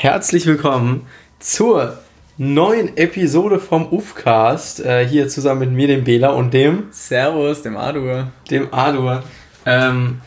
[0.00, 1.06] herzlich willkommen
[1.40, 1.98] zur
[2.36, 4.78] neuen Episode vom UFCast.
[4.78, 6.84] Äh, hier zusammen mit mir, dem Bela und dem.
[6.92, 8.30] Servus, dem Adur.
[8.48, 9.24] Dem Adur.
[9.66, 10.20] Ähm,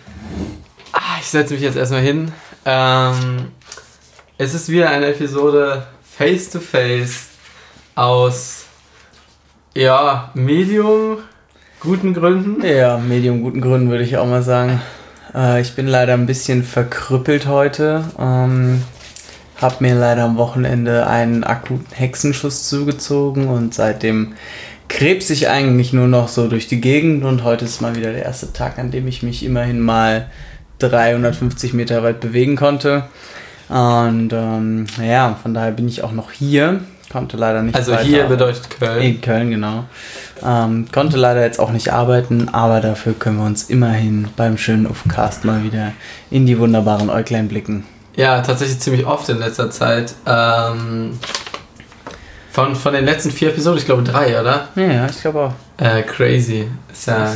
[0.92, 2.34] ah, ich setze mich jetzt erstmal hin.
[2.66, 3.48] Ähm,
[4.38, 7.28] es ist wieder eine Episode Face to Face
[7.96, 8.66] aus
[9.74, 11.20] ja, Medium
[11.80, 12.62] guten Gründen.
[12.62, 14.82] Ja, Medium guten Gründen würde ich auch mal sagen.
[15.34, 18.04] Äh, ich bin leider ein bisschen verkrüppelt heute.
[18.20, 18.84] Ähm,
[19.62, 24.34] hab mir leider am Wochenende einen akuten Hexenschuss zugezogen und seitdem
[24.88, 28.26] krebs ich eigentlich nur noch so durch die Gegend und heute ist mal wieder der
[28.26, 30.28] erste Tag, an dem ich mich immerhin mal
[30.80, 33.04] 350 Meter weit bewegen konnte.
[33.70, 36.82] Und ähm, ja, von daher bin ich auch noch hier.
[37.10, 37.76] Konnte leider nicht.
[37.76, 39.02] Also hier bedeutet Köln.
[39.02, 39.86] In Köln, genau.
[40.44, 44.88] Ähm, konnte leider jetzt auch nicht arbeiten, aber dafür können wir uns immerhin beim schönen
[44.88, 45.92] Ufcast mal wieder
[46.32, 47.86] in die wunderbaren Äuglein blicken.
[48.16, 50.14] Ja, tatsächlich ziemlich oft in letzter Zeit.
[50.26, 51.20] Ähm,
[52.52, 54.68] von, von den letzten vier Episoden, ich glaube drei, oder?
[54.76, 55.54] Ja, ich glaube auch.
[55.84, 56.70] Äh, crazy.
[56.92, 57.34] Ist ja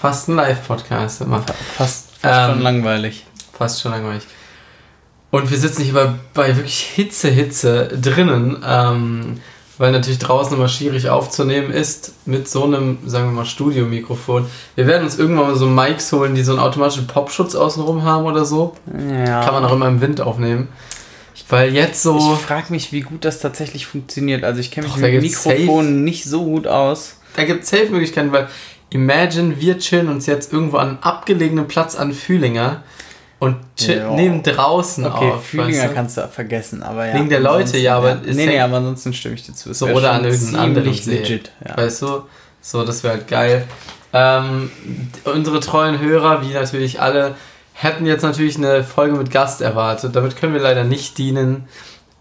[0.00, 1.40] fast ein Live-Podcast immer.
[1.76, 3.26] Fast, fast ähm, schon langweilig.
[3.56, 4.24] Fast schon langweilig.
[5.30, 8.62] Und wir sitzen hier bei, bei wirklich Hitze, Hitze drinnen.
[8.64, 9.40] Ähm,
[9.78, 14.46] weil natürlich draußen immer schwierig aufzunehmen ist mit so einem, sagen wir mal, Studiomikrofon.
[14.76, 18.24] Wir werden uns irgendwann mal so Mics holen, die so einen automatischen Popschutz außenrum haben
[18.24, 18.74] oder so.
[18.92, 19.44] Ja.
[19.44, 20.68] Kann man auch immer im Wind aufnehmen.
[21.48, 22.16] Weil jetzt so.
[22.16, 24.44] Ich frage mich, wie gut das tatsächlich funktioniert.
[24.44, 27.16] Also ich kenne mich Doch, mit dem Mikrofon safe, nicht so gut aus.
[27.36, 28.48] Da gibt es Safe-Möglichkeiten, weil
[28.90, 32.82] imagine, wir chillen uns jetzt irgendwo an einem abgelegenen Platz an Fühlinger
[33.44, 34.10] und ja.
[34.10, 35.44] nehmen draußen okay, auf.
[35.44, 35.94] Fühlinger du?
[35.94, 37.14] kannst du vergessen, aber ja.
[37.14, 38.10] Wegen der Leute, ja, aber.
[38.10, 39.74] Ja, nee, nee, aber ansonsten stimme ich dir zu.
[39.74, 41.76] So, oder an irgendeinem anderen legit, ja.
[41.76, 42.22] Weißt du?
[42.62, 43.64] So, das wäre halt geil.
[44.14, 44.70] Ähm,
[45.24, 47.34] unsere treuen Hörer, wie natürlich alle,
[47.74, 50.16] hätten jetzt natürlich eine Folge mit Gast erwartet.
[50.16, 51.68] Damit können wir leider nicht dienen.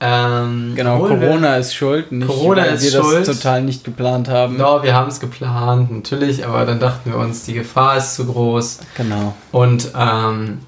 [0.01, 2.11] Ähm, genau, Corona ist schuld.
[2.11, 3.25] Nicht, Corona weil ist wir schuld.
[3.25, 4.59] das total nicht geplant haben.
[4.59, 8.25] Ja, wir haben es geplant, natürlich, aber dann dachten wir uns, die Gefahr ist zu
[8.25, 8.79] groß.
[8.97, 9.33] Genau.
[9.53, 10.59] Und ähm,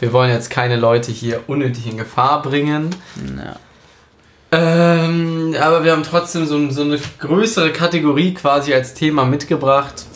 [0.00, 2.90] wir wollen jetzt keine Leute hier unnötig in Gefahr bringen.
[3.36, 3.56] Ja.
[4.52, 10.06] Ähm, aber wir haben trotzdem so, so, eine größere Kategorie quasi als Thema mitgebracht,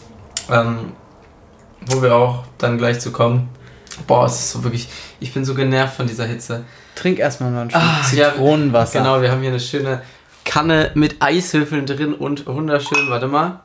[0.50, 0.92] ähm,
[1.86, 3.48] wo wir auch dann gleich zu kommen.
[4.08, 4.88] Boah, es ist so wirklich,
[5.20, 6.64] ich bin so genervt von dieser Hitze.
[6.96, 8.98] Trink erstmal mal ein Stück ah, Zitronenwasser.
[8.98, 10.02] Ja, genau, wir haben hier eine schöne
[10.44, 13.60] Kanne mit Eishöfeln drin und wunderschön, warte mal.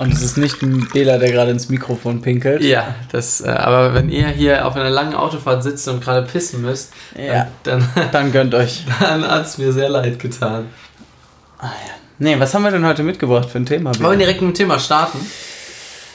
[0.00, 2.64] Und es ist nicht ein Bela, der gerade ins Mikrofon pinkelt.
[2.64, 6.62] Ja, das, äh, aber wenn ihr hier auf einer langen Autofahrt sitzt und gerade pissen
[6.62, 8.86] müsst, ja, dann, dann, dann gönnt euch.
[9.00, 10.68] Dann hat es mir sehr leid getan.
[11.58, 11.92] Ah ja.
[12.18, 13.92] Nee, was haben wir denn heute mitgebracht für ein Thema?
[14.00, 15.18] Wollen wir direkt mit dem Thema starten?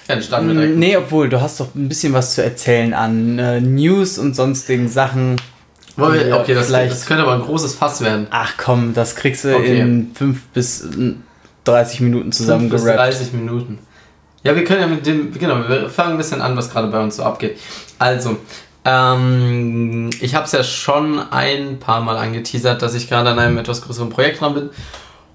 [0.07, 0.78] Ja, dann starten wir direkt.
[0.78, 4.90] Nee, obwohl, du hast doch ein bisschen was zu erzählen an äh, News und sonstigen
[4.90, 5.35] Sachen.
[5.95, 8.25] Wollen wir, okay, das, das könnte aber ein großes Fass werden.
[8.31, 9.79] Ach komm, das kriegst du okay.
[9.79, 10.88] in fünf bis
[11.66, 12.98] 30 Minuten zusammen gerappt.
[12.98, 13.80] 30 Minuten.
[14.44, 17.02] Ja, wir können ja mit dem, genau, wir fangen ein bisschen an, was gerade bei
[17.02, 17.59] uns so abgeht.
[17.98, 18.38] Also,
[18.86, 23.58] ähm, ich habe es ja schon ein paar Mal angeteasert, dass ich gerade an einem
[23.58, 24.70] etwas größeren Projekt dran bin.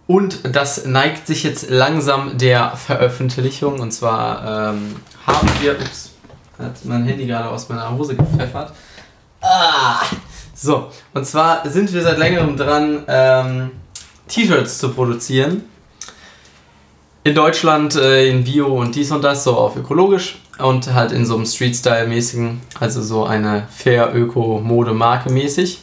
[0.06, 3.80] Und das neigt sich jetzt langsam der Veröffentlichung.
[3.80, 4.96] Und zwar ähm,
[5.26, 6.12] haben wir, ups,
[6.58, 8.72] hat mein Handy gerade aus meiner Hose gepfeffert.
[9.40, 10.02] Ah,
[10.54, 13.70] so, und zwar sind wir seit längerem dran, ähm,
[14.28, 15.64] T-Shirts zu produzieren
[17.22, 21.26] in Deutschland äh, in Bio und dies und das, so auf ökologisch und halt in
[21.26, 25.80] so einem Street-Style-mäßigen, also so eine fair Öko-Mode-Marke mäßig.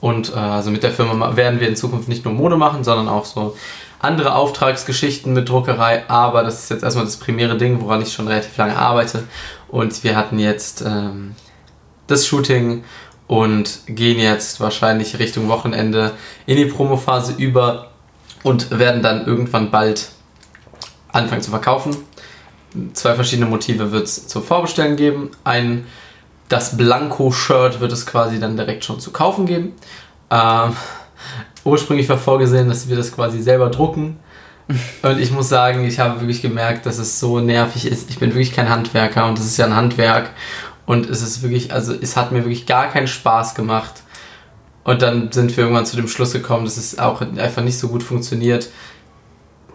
[0.00, 3.08] Und äh, also mit der Firma werden wir in Zukunft nicht nur Mode machen, sondern
[3.08, 3.56] auch so
[3.98, 6.04] andere Auftragsgeschichten mit Druckerei.
[6.08, 9.24] Aber das ist jetzt erstmal das primäre Ding, woran ich schon relativ lange arbeite.
[9.68, 11.34] Und wir hatten jetzt ähm,
[12.06, 12.84] das Shooting
[13.26, 16.12] und gehen jetzt wahrscheinlich Richtung Wochenende
[16.46, 17.88] in die Promophase über
[18.44, 20.10] und werden dann irgendwann bald
[21.16, 21.96] anfangen zu verkaufen.
[22.92, 25.30] Zwei verschiedene Motive wird es zu Vorbestellen geben.
[25.44, 25.86] Ein,
[26.48, 29.72] das Blanko-Shirt wird es quasi dann direkt schon zu kaufen geben.
[30.30, 30.76] Ähm,
[31.64, 34.18] ursprünglich war vorgesehen, dass wir das quasi selber drucken.
[35.02, 38.10] Und ich muss sagen, ich habe wirklich gemerkt, dass es so nervig ist.
[38.10, 40.30] Ich bin wirklich kein Handwerker und es ist ja ein Handwerk.
[40.86, 43.94] Und es ist wirklich, also es hat mir wirklich gar keinen Spaß gemacht.
[44.84, 47.88] Und dann sind wir irgendwann zu dem Schluss gekommen, dass es auch einfach nicht so
[47.88, 48.68] gut funktioniert.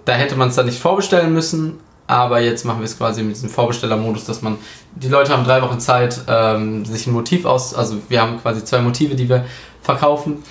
[0.06, 3.36] Da hätte man es dann nicht vorbestellen müssen, aber jetzt machen wir es quasi mit
[3.36, 4.58] diesem Vorbestellermodus, dass man,
[4.96, 8.64] die Leute haben drei Wochen Zeit, ähm, sich ein Motiv aus, also wir haben quasi
[8.64, 9.46] zwei Motive, die wir
[9.82, 10.44] verkaufen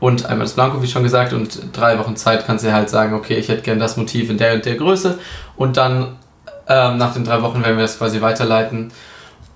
[0.00, 3.14] und einmal das Blanko, wie schon gesagt, und drei Wochen Zeit kannst du halt sagen,
[3.14, 5.18] okay, ich hätte gerne das Motiv in der und der Größe
[5.56, 6.16] und dann
[6.68, 8.92] ähm, nach den drei Wochen werden wir das quasi weiterleiten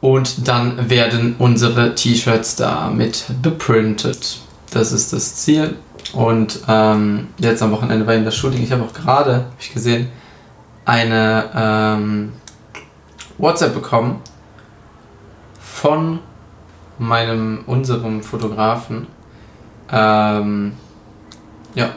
[0.03, 4.41] Und dann werden unsere T-Shirts damit beprintet.
[4.73, 5.77] Das ist das Ziel.
[6.13, 8.63] Und ähm, jetzt am Wochenende war in das Shooting.
[8.63, 10.09] Ich habe auch gerade, habe ich gesehen,
[10.85, 12.33] eine ähm,
[13.39, 14.21] WhatsApp bekommen
[15.61, 16.21] von
[16.99, 19.07] meinem, unserem Fotografen.
[19.91, 20.73] Ähm,
[21.75, 21.91] ja.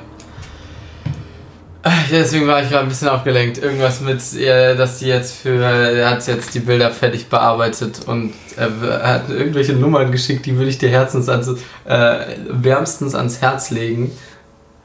[2.12, 3.60] Deswegen war ich gerade ein bisschen aufgelenkt.
[3.60, 8.70] Irgendwas mit, dass die jetzt für, er hat jetzt die Bilder fertig bearbeitet und er,
[8.90, 11.48] er hat irgendwelche Nummern geschickt, die würde ich dir herzens ans,
[11.86, 14.12] äh, wärmstens ans Herz legen.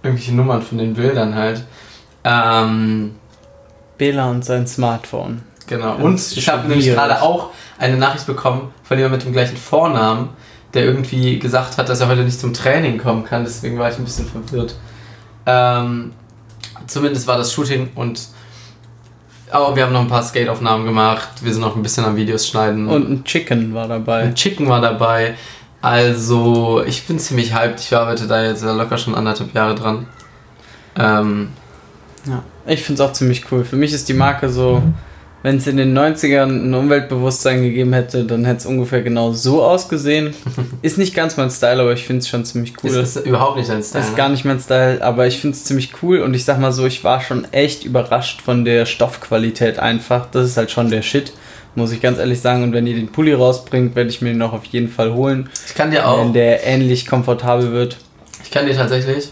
[0.03, 1.65] Irgendwelche Nummern von den Bildern halt.
[2.25, 3.15] Ähm,
[3.97, 5.43] Bela und sein Smartphone.
[5.67, 5.97] Genau.
[5.97, 10.31] Und ich habe nämlich gerade auch eine Nachricht bekommen von jemandem mit dem gleichen Vornamen,
[10.75, 13.45] der irgendwie gesagt hat, dass er heute nicht zum Training kommen kann.
[13.45, 14.75] Deswegen war ich ein bisschen verwirrt.
[15.47, 16.13] Ähm,
[16.87, 18.29] zumindest war das Shooting und
[19.53, 21.29] oh, wir haben noch ein paar Skate-Aufnahmen gemacht.
[21.43, 22.89] Wir sind noch ein bisschen am Videos schneiden.
[22.89, 24.23] Und ein Chicken war dabei.
[24.23, 25.35] Ein Chicken war dabei.
[25.83, 27.81] Also, ich bin ziemlich hyped.
[27.81, 30.07] Ich arbeite da jetzt locker schon anderthalb Jahre dran.
[30.97, 31.49] Ähm,
[32.27, 33.65] ja, ich finde es auch ziemlich cool.
[33.65, 34.83] Für mich ist die Marke so,
[35.43, 39.63] wenn es in den 90ern ein Umweltbewusstsein gegeben hätte, dann hätte es ungefähr genau so
[39.63, 40.35] ausgesehen.
[40.83, 42.91] ist nicht ganz mein Style, aber ich finde es schon ziemlich cool.
[42.91, 44.05] ist, ist überhaupt nicht dein Style.
[44.05, 46.73] Ist gar nicht mein Style, aber ich finde es ziemlich cool und ich sag mal
[46.73, 50.27] so, ich war schon echt überrascht von der Stoffqualität einfach.
[50.31, 51.33] Das ist halt schon der Shit,
[51.75, 52.63] muss ich ganz ehrlich sagen.
[52.63, 55.49] Und wenn ihr den Pulli rausbringt, werde ich mir den auch auf jeden Fall holen.
[55.67, 56.19] Ich kann dir auch.
[56.19, 57.97] Wenn der ähnlich komfortabel wird.
[58.45, 59.31] Ich kann dir tatsächlich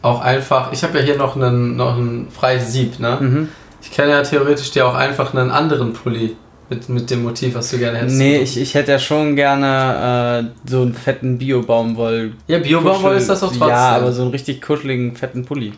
[0.00, 0.72] auch einfach.
[0.72, 3.18] Ich habe ja hier noch, einen, noch ein freies Sieb, ne?
[3.20, 3.48] Mhm.
[3.82, 6.36] Ich kann ja theoretisch dir auch einfach einen anderen Pulli
[6.68, 8.16] mit, mit dem Motiv, was du gerne hättest.
[8.16, 12.32] Nee, ich, ich hätte ja schon gerne äh, so einen fetten Bio-Baumwoll.
[12.48, 13.68] Ja, Bio-Baumwoll ist das auch trotzdem.
[13.68, 15.72] Ja, aber so einen richtig kuscheligen, fetten Pulli.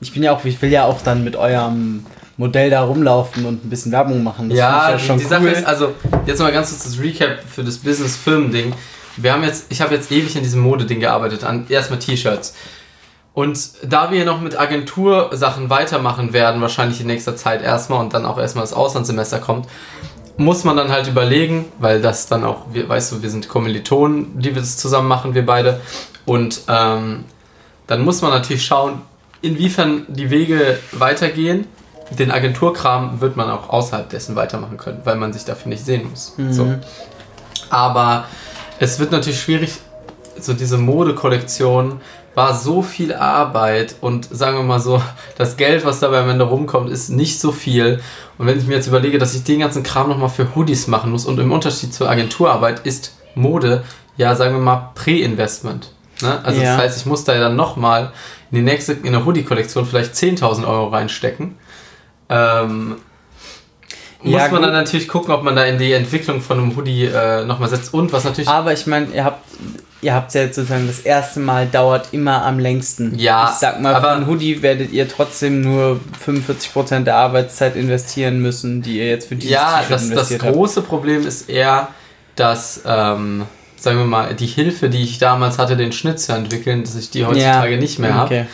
[0.00, 2.04] Ich bin ja auch, ich will ja auch dann mit eurem
[2.36, 4.48] Modell da rumlaufen und ein bisschen Werbung machen.
[4.48, 5.30] Das ja, ja schon die, die cool.
[5.30, 5.92] Sache ist, also
[6.26, 8.72] jetzt mal ganz kurz das Recap für das Business-Film-Ding.
[9.16, 12.54] Wir haben jetzt, ich habe jetzt ewig in diesem Modeding gearbeitet, an erstmal T-Shirts.
[13.32, 18.26] Und da wir noch mit Agentursachen weitermachen werden, wahrscheinlich in nächster Zeit erstmal und dann
[18.26, 19.66] auch erstmal das Auslandssemester kommt,
[20.36, 24.54] muss man dann halt überlegen, weil das dann auch, weißt du, wir sind Kommilitonen, die
[24.54, 25.80] wir das zusammen machen, wir beide.
[26.24, 27.24] Und ähm,
[27.86, 29.02] dann muss man natürlich schauen,
[29.42, 31.66] inwiefern die Wege weitergehen.
[32.18, 36.10] Den Agenturkram wird man auch außerhalb dessen weitermachen können, weil man sich dafür nicht sehen
[36.10, 36.34] muss.
[36.36, 36.52] Mhm.
[36.52, 36.74] So.
[37.68, 38.24] Aber
[38.78, 39.74] es wird natürlich schwierig,
[40.38, 42.00] so diese Modekollektion
[42.40, 45.02] war so viel Arbeit und sagen wir mal so,
[45.36, 48.00] das Geld, was dabei am Ende rumkommt, ist nicht so viel.
[48.38, 51.10] Und wenn ich mir jetzt überlege, dass ich den ganzen Kram nochmal für Hoodies machen
[51.10, 53.84] muss und im Unterschied zur Agenturarbeit ist Mode,
[54.16, 55.92] ja, sagen wir mal, Prä-Investment.
[56.22, 56.40] Ne?
[56.42, 56.72] Also ja.
[56.72, 58.10] das heißt, ich muss da ja dann nochmal
[58.50, 61.56] in die nächste, in der Hoodie-Kollektion vielleicht 10.000 Euro reinstecken.
[62.30, 62.96] Ähm,
[64.22, 67.06] muss ja, man dann natürlich gucken, ob man da in die Entwicklung von einem Hoodie
[67.06, 68.48] äh, nochmal setzt und was natürlich.
[68.48, 69.42] Aber ich meine, ihr habt
[70.02, 73.18] ihr habt ja jetzt sozusagen das erste Mal dauert immer am längsten.
[73.18, 73.50] Ja.
[73.52, 78.40] Ich sag mal, aber für einen Hoodie werdet ihr trotzdem nur 45% der Arbeitszeit investieren
[78.40, 81.88] müssen, die ihr jetzt für dieses Ja, das, das große Problem ist eher,
[82.36, 83.44] dass, ähm,
[83.76, 87.10] sagen wir mal, die Hilfe, die ich damals hatte, den Schnitt zu entwickeln, dass ich
[87.10, 87.80] die heutzutage ja.
[87.80, 88.26] nicht mehr habe.
[88.26, 88.46] Okay.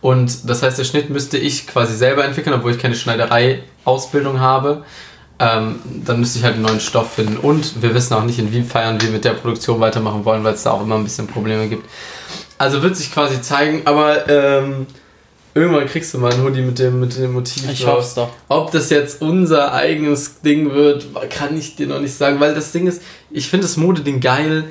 [0.00, 4.84] Und das heißt, der Schnitt müsste ich quasi selber entwickeln, obwohl ich keine Schneiderei-Ausbildung habe
[5.42, 7.36] ähm, dann müsste ich halt einen neuen Stoff finden.
[7.36, 10.70] Und wir wissen auch nicht, inwiefern wir mit der Produktion weitermachen wollen, weil es da
[10.70, 11.84] auch immer ein bisschen Probleme gibt.
[12.58, 14.86] Also wird sich quasi zeigen, aber ähm,
[15.52, 17.68] irgendwann kriegst du mal einen Hoodie mit dem, mit dem Motiv.
[17.70, 18.30] Ich hoffe es doch.
[18.48, 22.70] Ob das jetzt unser eigenes Ding wird, kann ich dir noch nicht sagen, weil das
[22.70, 24.64] Ding ist, ich finde das Modeding geil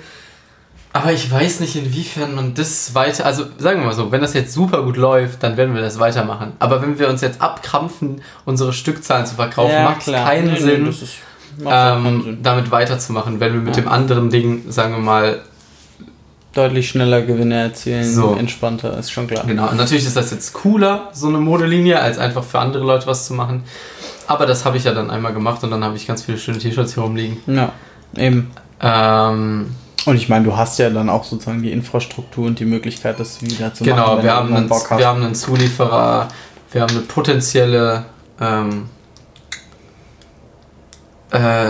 [0.93, 3.25] aber ich weiß nicht, inwiefern man das weiter.
[3.25, 6.00] Also sagen wir mal so, wenn das jetzt super gut läuft, dann werden wir das
[6.00, 6.53] weitermachen.
[6.60, 10.60] Aber wenn wir uns jetzt abkrampfen, unsere Stückzahlen zu verkaufen, ja, macht es keinen nee,
[10.60, 11.03] Sinn, nee, ist,
[11.65, 13.83] ähm, Sinn, damit weiterzumachen, wenn wir mit ja.
[13.83, 15.41] dem anderen Ding, sagen wir mal,
[16.53, 18.36] deutlich schneller Gewinne erzielen, so.
[18.36, 19.45] entspannter, ist schon klar.
[19.48, 23.07] Genau, und natürlich ist das jetzt cooler, so eine Modelinie, als einfach für andere Leute
[23.07, 23.63] was zu machen.
[24.27, 26.57] Aber das habe ich ja dann einmal gemacht und dann habe ich ganz viele schöne
[26.57, 27.38] T-Shirts hier rumliegen.
[27.48, 27.71] Ja,
[28.17, 28.51] eben.
[28.81, 29.67] Ähm,
[30.05, 33.41] und ich meine, du hast ja dann auch sozusagen die Infrastruktur und die Möglichkeit, das
[33.41, 34.10] wieder zu genau, machen.
[34.10, 36.27] Genau, wir, haben einen, wir haben einen Zulieferer,
[36.72, 38.05] wir haben eine potenzielle
[38.39, 38.89] ähm,
[41.31, 41.70] äh,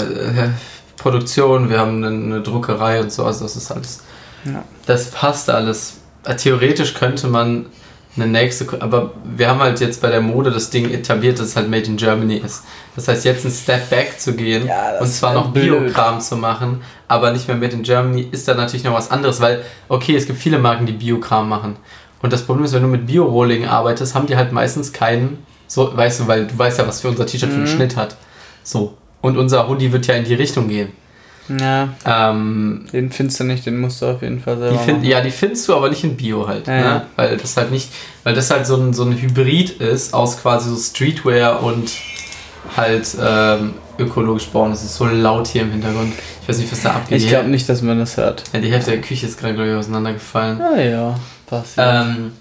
[0.98, 4.02] Produktion, wir haben eine, eine, Druckerei und so, also das ist alles.
[4.46, 4.64] Ja.
[4.86, 5.98] Das passt alles.
[6.24, 7.66] Äh, theoretisch könnte man
[8.15, 11.56] eine nächste, aber wir haben halt jetzt bei der Mode das Ding etabliert, dass es
[11.56, 12.63] halt Made in Germany ist.
[12.96, 16.82] Das heißt, jetzt einen Step back zu gehen ja, und zwar noch Biokram zu machen,
[17.08, 20.25] aber nicht mehr Made in Germany, ist dann natürlich noch was anderes, weil, okay, es
[20.25, 21.77] gibt viele Marken, die Biokram machen.
[22.22, 25.96] Und das Problem ist, wenn du mit Bio-Rolling arbeitest, haben die halt meistens keinen, so,
[25.96, 27.53] weißt du, weil du weißt ja, was für unser T-Shirt mhm.
[27.53, 27.75] für einen mhm.
[27.75, 28.18] Schnitt hat.
[28.63, 28.98] So.
[29.22, 30.89] Und unser Hoodie wird ja in die Richtung gehen.
[31.60, 31.89] Ja.
[32.05, 35.22] Ähm, den findest du nicht, den musst du auf jeden Fall selber die find, ja,
[35.22, 36.67] die findest du aber nicht in Bio halt.
[36.67, 36.81] Ja, ne?
[36.81, 37.05] ja.
[37.15, 37.89] Weil das halt nicht,
[38.24, 41.91] weil das halt so ein, so ein Hybrid ist aus quasi so Streetwear und
[42.75, 44.72] halt ähm, ökologisch bauen.
[44.72, 46.13] Es ist so laut hier im Hintergrund.
[46.41, 47.22] Ich weiß nicht, was da abgeht.
[47.22, 48.43] Ich glaube nicht, dass man das hört.
[48.53, 50.62] ja, die Hälfte der Küche ist gerade, glaube ich, auseinandergefallen.
[50.62, 51.15] Ah ja,
[51.48, 51.88] passiert.
[51.89, 52.31] Ähm,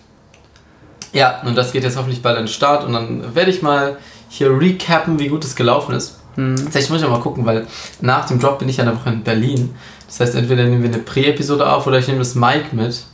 [1.13, 3.97] ja, und das geht jetzt hoffentlich bald an den Start und dann werde ich mal
[4.29, 6.20] hier recappen, wie gut es gelaufen ist.
[6.41, 6.57] Hm.
[6.57, 7.67] Tatsächlich muss ich mal gucken, weil
[8.01, 9.75] nach dem Drop bin ich ja eine Woche in Berlin.
[10.07, 13.05] Das heißt, entweder nehmen wir eine Prä-Episode auf oder ich nehme das Mic mit.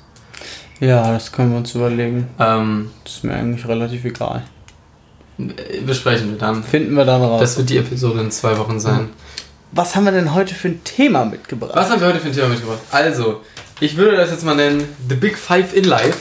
[0.81, 2.29] Ja, das können wir uns überlegen.
[2.39, 4.43] Ähm, Das ist mir eigentlich relativ egal.
[5.85, 6.63] besprechen wir dann.
[6.63, 7.41] Finden wir dann raus.
[7.41, 9.11] Das wird die Episode in zwei Wochen sein.
[9.73, 11.73] Was haben wir denn heute für ein Thema mitgebracht?
[11.75, 12.79] Was haben wir heute für ein Thema mitgebracht?
[12.91, 13.43] Also,
[13.81, 16.19] ich würde das jetzt mal nennen The Big Five in Life.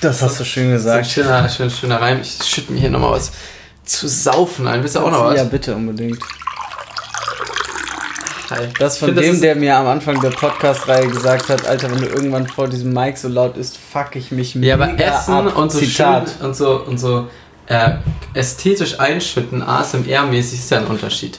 [0.00, 1.06] Das hast du schön So ein gesagt.
[1.08, 2.20] schöner, schöner, schöner Reim.
[2.22, 3.32] Ich schütte mir hier nochmal was
[3.84, 4.82] zu saufen ein.
[4.82, 5.36] Wisst ihr auch noch was?
[5.36, 6.18] Ja, bitte unbedingt.
[8.50, 8.68] Hi.
[8.78, 12.00] Das von find, dem, ist- der mir am Anfang der Podcast-Reihe gesagt hat, Alter, wenn
[12.00, 15.56] du irgendwann vor diesem Mic so laut ist, fuck ich mich Ja, aber Essen ab.
[15.56, 16.28] und so Zitat.
[16.38, 17.28] schön und so und so
[17.66, 17.92] äh,
[18.34, 21.38] ästhetisch einschütten, ASMR-mäßig ist ja ein Unterschied.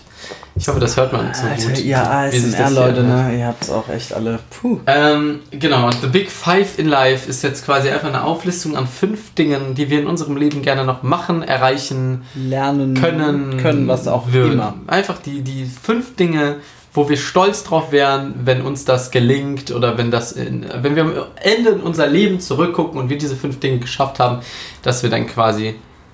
[0.55, 1.79] Ich hoffe, das hört man so Alter, gut.
[1.79, 3.31] ja, wie sich das ASMR, hier Leute, anhört.
[3.31, 3.39] ne?
[3.39, 4.39] Ihr habt's auch echt alle.
[4.61, 4.79] Puh.
[4.85, 8.87] Ähm, genau, und The Big Five in Life ist jetzt quasi einfach eine Auflistung an
[8.87, 13.57] fünf Dingen, die wir in unserem Leben gerne noch machen, erreichen, Lernen können.
[13.57, 14.53] können, was auch würden.
[14.53, 14.75] immer.
[14.85, 16.57] Einfach die, die fünf Dinge,
[16.93, 21.03] wo wir stolz drauf wären, wenn uns das gelingt oder wenn das in, wenn wir
[21.03, 24.41] am Ende in unser Leben zurückgucken und wir diese fünf Dinge geschafft haben,
[24.83, 25.73] dass wir dann quasi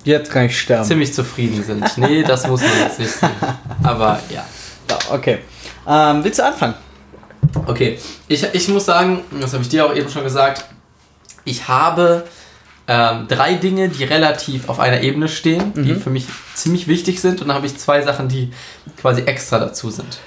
[0.10, 0.84] Jetzt kann ich sterben.
[0.86, 1.98] ziemlich zufrieden sind.
[1.98, 3.30] Nee, das muss man jetzt nicht sehen.
[3.84, 4.44] Aber ja.
[4.90, 5.40] Ja, okay.
[5.88, 6.74] Ähm, willst du anfangen?
[7.66, 10.66] Okay, ich, ich muss sagen, das habe ich dir auch eben schon gesagt,
[11.46, 12.26] ich habe
[12.88, 16.02] ähm, drei Dinge, die relativ auf einer Ebene stehen, die Mhm.
[16.02, 16.26] für mich
[16.56, 18.52] ziemlich wichtig sind und dann habe ich zwei Sachen, die
[19.00, 20.18] quasi extra dazu sind.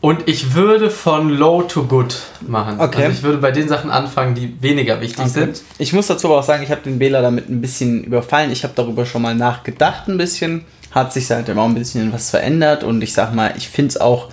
[0.00, 2.16] Und ich würde von low to good
[2.46, 2.80] machen.
[2.80, 3.04] Okay.
[3.04, 5.62] Also ich würde bei den Sachen anfangen, die weniger wichtig sind.
[5.78, 8.50] Ich muss dazu aber auch sagen, ich habe den Bela damit ein bisschen überfallen.
[8.50, 10.64] Ich habe darüber schon mal nachgedacht ein bisschen.
[10.90, 14.00] Hat sich seitdem auch ein bisschen was verändert und ich sag mal, ich finde es
[14.00, 14.28] auch,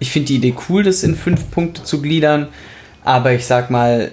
[0.00, 2.48] ich finde die Idee cool, das in fünf Punkte zu gliedern.
[3.04, 4.10] Aber ich sag mal,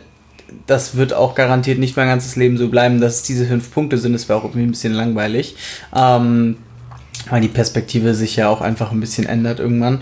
[0.67, 3.97] das wird auch garantiert nicht mein ganzes Leben so bleiben, dass es diese fünf Punkte
[3.97, 4.13] sind.
[4.13, 5.55] Das wäre auch irgendwie ein bisschen langweilig.
[5.95, 6.57] Ähm,
[7.29, 10.01] weil die Perspektive sich ja auch einfach ein bisschen ändert irgendwann.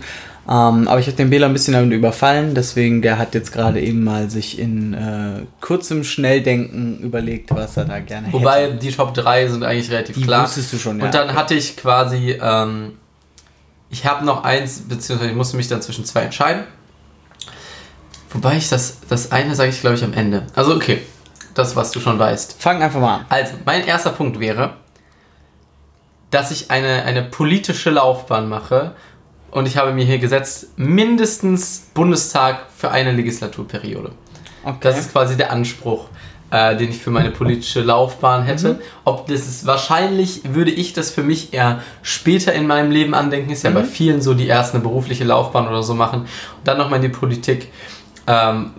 [0.50, 3.82] Ähm, aber ich habe den Bela ein bisschen damit überfallen, deswegen der hat jetzt gerade
[3.82, 8.76] eben mal sich in äh, kurzem Schnelldenken überlegt, was er da gerne Wobei hätte.
[8.78, 10.46] die Top 3 sind eigentlich relativ Die klar.
[10.46, 11.06] wusstest du schon, ja.
[11.06, 12.94] Und dann hatte ich quasi, ähm,
[13.90, 16.64] ich habe noch eins, beziehungsweise ich musste mich dann zwischen zwei entscheiden.
[18.30, 20.48] Wobei ich das, das eine sage ich glaube ich am Ende.
[20.56, 21.02] Also okay,
[21.56, 22.56] das was du schon weißt.
[22.58, 23.26] Fang einfach mal an.
[23.28, 24.76] Also, mein erster Punkt wäre,
[26.30, 28.94] dass ich eine, eine politische Laufbahn mache
[29.52, 34.12] und ich habe mir hier gesetzt, mindestens Bundestag für eine Legislaturperiode.
[34.64, 34.78] Okay.
[34.82, 36.10] Das ist quasi der Anspruch,
[36.52, 38.74] äh, den ich für meine politische Laufbahn hätte.
[38.74, 38.80] Mhm.
[39.06, 43.52] Ob das ist, wahrscheinlich würde ich das für mich eher später in meinem Leben andenken.
[43.52, 43.76] Ist ja Mhm.
[43.76, 46.28] bei vielen so, die erst eine berufliche Laufbahn oder so machen und
[46.66, 47.72] dann nochmal in die Politik.
[48.28, 48.72] Ähm,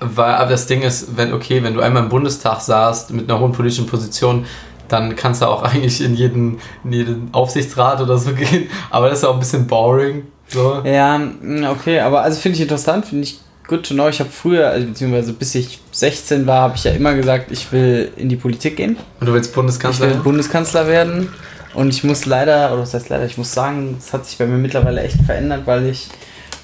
[0.00, 3.38] weil, aber das Ding ist, wenn, okay, wenn du einmal im Bundestag saßt mit einer
[3.38, 4.46] hohen politischen Position,
[4.90, 8.68] dann kannst du auch eigentlich in jeden, in jeden Aufsichtsrat oder so gehen.
[8.90, 10.24] Aber das ist auch ein bisschen boring.
[10.48, 10.82] So.
[10.84, 14.08] Ja, mm, okay, aber also finde ich interessant, finde ich good to know.
[14.08, 17.70] Ich habe früher, also beziehungsweise bis ich 16 war, habe ich ja immer gesagt, ich
[17.72, 18.96] will in die Politik gehen.
[19.20, 20.08] Und du willst Ich Bundeskanzler?
[20.08, 21.28] will Bundeskanzler werden.
[21.72, 24.46] Und ich muss leider, oder was heißt leider, ich muss sagen, es hat sich bei
[24.46, 26.08] mir mittlerweile echt verändert, weil ich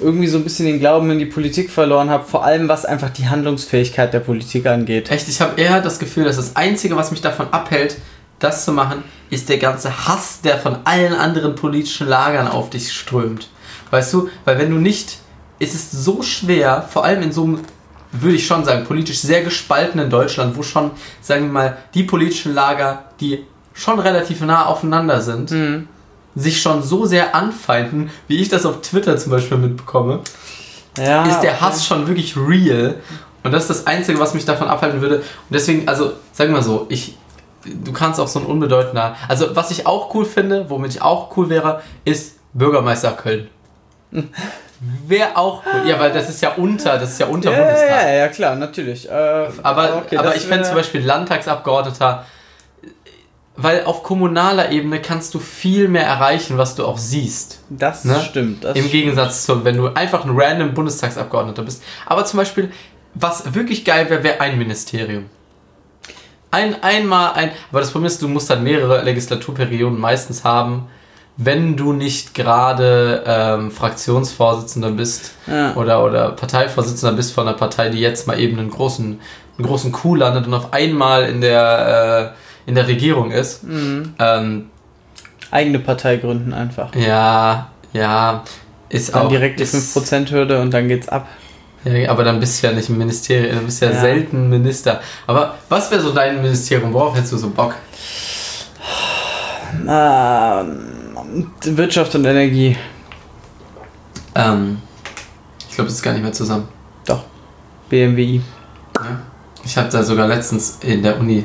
[0.01, 3.11] irgendwie so ein bisschen den Glauben in die Politik verloren habe, vor allem was einfach
[3.11, 5.11] die Handlungsfähigkeit der Politik angeht.
[5.11, 7.97] Echt, ich habe eher das Gefühl, dass das Einzige, was mich davon abhält,
[8.39, 12.93] das zu machen, ist der ganze Hass, der von allen anderen politischen Lagern auf dich
[12.93, 13.49] strömt.
[13.91, 15.19] Weißt du, weil wenn du nicht,
[15.59, 17.61] ist es so schwer, vor allem in so einem,
[18.13, 20.91] würde ich schon sagen, politisch sehr gespaltenen Deutschland, wo schon,
[21.21, 25.89] sagen wir mal, die politischen Lager, die schon relativ nah aufeinander sind, Mhm.
[26.35, 30.21] sich schon so sehr anfeinden, wie ich das auf Twitter zum Beispiel mitbekomme
[30.99, 31.61] Ja, ist der okay.
[31.61, 32.97] Hass schon wirklich real.
[33.43, 35.17] Und das ist das Einzige, was mich davon abhalten würde.
[35.19, 37.17] Und deswegen, also, sagen wir mal so, ich,
[37.85, 39.17] du kannst auch so ein unbedeutender.
[39.29, 43.49] Also, was ich auch cool finde, womit ich auch cool wäre, ist Bürgermeister Köln.
[45.07, 45.89] Wäre auch cool.
[45.89, 47.91] Ja, weil das ist ja unter, das ist ja unter Ja, ja, Bundestag.
[48.03, 49.09] ja, ja, klar, natürlich.
[49.11, 52.27] Äh, Aber, okay, aber ich fände zum Beispiel Landtagsabgeordneter,
[53.57, 57.61] weil auf kommunaler Ebene kannst du viel mehr erreichen, was du auch siehst.
[57.71, 58.21] Das Ne?
[58.21, 58.65] stimmt.
[58.65, 61.83] Das Im Gegensatz zu, wenn du einfach ein random Bundestagsabgeordneter bist.
[62.05, 62.71] Aber zum Beispiel,
[63.15, 65.25] was wirklich geil wäre, wäre ein Ministerium.
[66.51, 70.87] Ein, einmal ein, aber das Problem ist, du musst dann mehrere Legislaturperioden meistens haben.
[71.39, 75.75] wenn du nicht gerade ähm, Fraktionsvorsitzender bist Ja.
[75.75, 79.21] oder, oder Parteivorsitzender bist von einer Partei, die jetzt mal eben einen großen,
[79.59, 82.33] einen großen Coup landet und auf einmal in der,
[82.67, 83.65] äh, in der Regierung ist.
[83.65, 84.15] Mhm.
[84.19, 84.71] Ähm,
[85.51, 86.95] Eigene Partei gründen einfach.
[86.95, 88.43] ja, ja,
[88.89, 89.29] ist Dann auch.
[89.29, 91.27] direkt die ist, 5%-Hürde und dann geht's ab.
[91.85, 94.01] Ja, aber dann bist du ja nicht im Ministerium, dann bist du ja, Ja.
[94.01, 95.01] selten Minister.
[95.27, 96.93] Aber was wäre so dein Ministerium?
[96.93, 97.75] Worauf hättest du so Bock?
[99.87, 102.77] Ähm, Wirtschaft und Energie.
[104.35, 104.79] Ähm,
[105.69, 106.69] ich glaube, das ist gar nicht mehr zusammen.
[107.07, 107.25] Doch.
[107.89, 108.41] BMWI.
[108.97, 109.21] Ja.
[109.65, 111.45] Ich hatte da sogar letztens in der Uni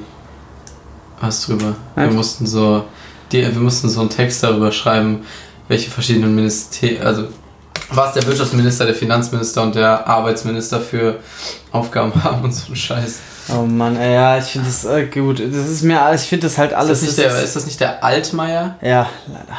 [1.19, 1.75] was drüber.
[1.95, 2.13] Wir Echt?
[2.13, 2.85] mussten so,
[3.31, 5.25] die, wir mussten so einen Text darüber schreiben,
[5.67, 7.27] welche verschiedenen Ministerien, also
[7.91, 11.19] was der Wirtschaftsminister, der Finanzminister und der Arbeitsminister für
[11.71, 13.19] Aufgaben haben und so ein Scheiß.
[13.50, 15.39] Oh Mann, ey, ja, ich finde das äh, gut.
[15.39, 17.01] Das ist mir, ich finde das halt alles.
[17.01, 18.75] ist, das nicht der, ist das nicht der Altmaier?
[18.81, 19.57] ja, leider.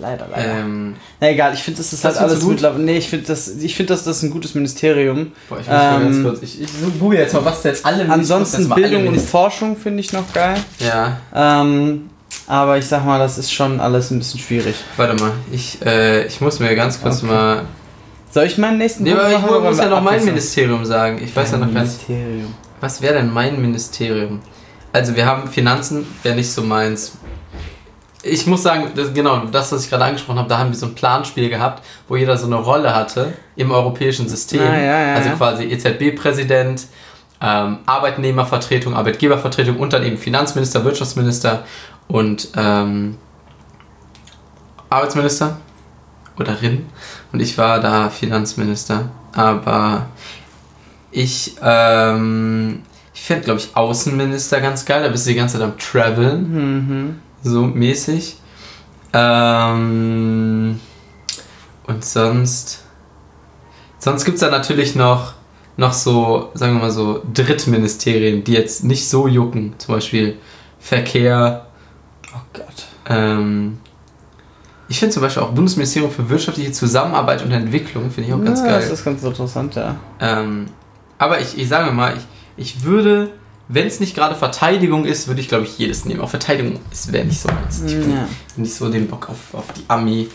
[0.00, 0.60] Leider, leider.
[0.60, 2.62] Ähm, Na egal, ich finde, das ist Das halt alles gut?
[2.78, 5.32] Nee, ich finde das, ich finde, dass das ein gutes Ministerium.
[5.48, 8.08] boah, ich muss mal Ähm, ganz kurz, ich, ich google jetzt mal, was jetzt alle
[8.08, 10.56] Ansonsten mal alle Bildung und Forschung finde ich noch geil.
[10.78, 12.09] Ja, Ähm,
[12.50, 14.74] aber ich sag mal, das ist schon alles ein bisschen schwierig.
[14.96, 17.26] warte mal, ich, äh, ich muss mir ganz kurz Okay.
[17.32, 17.62] mal.
[18.32, 20.24] Soll ich meinen nächsten Nee, aber ich oder muss ja noch mein?
[20.24, 21.20] Ministerium sagen.
[21.22, 22.08] Ich weiß ja noch Dein gar nicht.
[22.08, 22.54] Ministerium.
[22.80, 24.40] Was wäre denn mein Ministerium?
[24.92, 27.12] Also wir haben Finanzen, wäre nicht so meins.
[28.22, 30.86] Ich muss sagen, das, genau, das, was ich gerade angesprochen habe, da haben wir so
[30.86, 34.60] ein Planspiel gehabt, wo jeder so eine Rolle hatte im europäischen System.
[34.60, 36.86] Ah, ja, ja, also quasi EZB-Präsident,
[37.40, 41.64] ähm, Arbeitnehmervertretung, Arbeitgebervertretung und dann eben Finanzminister, Wirtschaftsminister
[42.10, 43.16] und ähm,
[44.88, 45.56] Arbeitsminister
[46.38, 46.86] oder Rin.
[47.32, 49.10] Und ich war da Finanzminister.
[49.32, 50.06] Aber
[51.12, 52.82] ich, ähm,
[53.14, 55.02] ich fände, glaube ich, Außenminister ganz geil.
[55.02, 57.20] Da bist du die ganze Zeit am Traveln, Mhm.
[57.42, 58.36] so mäßig.
[59.12, 60.80] Ähm,
[61.86, 62.84] und sonst.
[63.98, 65.34] Sonst gibt es da natürlich noch,
[65.76, 69.74] noch so, sagen wir mal so, Drittministerien, die jetzt nicht so jucken.
[69.78, 70.38] Zum Beispiel
[70.78, 71.66] Verkehr.
[72.52, 72.86] Gott.
[73.08, 73.78] Ähm,
[74.88, 78.60] ich finde zum Beispiel auch Bundesministerium für wirtschaftliche Zusammenarbeit und Entwicklung, finde ich auch ganz
[78.60, 78.80] ja, geil.
[78.80, 79.96] Das ist ganz interessant, ja.
[80.20, 80.66] Ähm,
[81.18, 83.30] aber ich, ich sage mal, ich, ich würde,
[83.72, 86.20] wenn es nicht gerade Verteidigung ist, würde ich glaube ich jedes nehmen.
[86.20, 87.82] Auch Verteidigung wäre nicht so meins.
[87.86, 88.28] Ich bin ja.
[88.56, 90.28] nicht so den Bock auf, auf die Armee.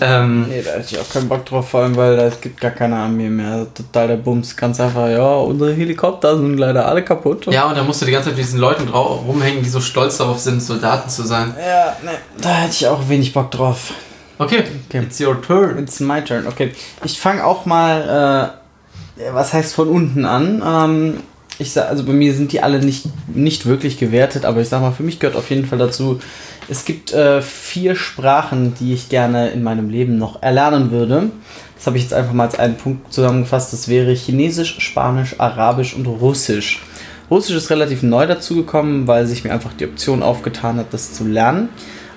[0.00, 2.60] Ähm, Nee, da hätte ich auch keinen Bock drauf, vor allem, weil da es gibt
[2.60, 3.66] gar keine Armee mehr.
[3.74, 4.56] Total der Bums.
[4.56, 7.46] Ganz einfach, ja, unsere Helikopter sind leider alle kaputt.
[7.46, 10.18] ja, und da musst du die ganze Zeit mit diesen Leuten rumhängen, die so stolz
[10.18, 11.52] darauf sind, Soldaten zu sein.
[11.58, 13.92] Ja, ne, da hätte ich auch wenig Bock drauf.
[14.38, 15.02] Okay, Okay.
[15.02, 15.78] it's your turn.
[15.78, 16.46] It's my turn.
[16.46, 16.72] Okay.
[17.04, 18.54] Ich fange auch mal,
[19.18, 20.62] äh, was heißt von unten an?
[20.64, 21.20] Ähm,
[21.58, 24.80] ich sag, also bei mir sind die alle nicht, nicht wirklich gewertet, aber ich sag
[24.80, 26.20] mal, für mich gehört auf jeden Fall dazu,
[26.68, 31.30] es gibt äh, vier Sprachen, die ich gerne in meinem Leben noch erlernen würde.
[31.76, 33.72] Das habe ich jetzt einfach mal als einen Punkt zusammengefasst.
[33.72, 36.82] Das wäre Chinesisch, Spanisch, Arabisch und Russisch.
[37.30, 41.24] Russisch ist relativ neu dazugekommen, weil sich mir einfach die Option aufgetan hat, das zu
[41.24, 41.70] lernen.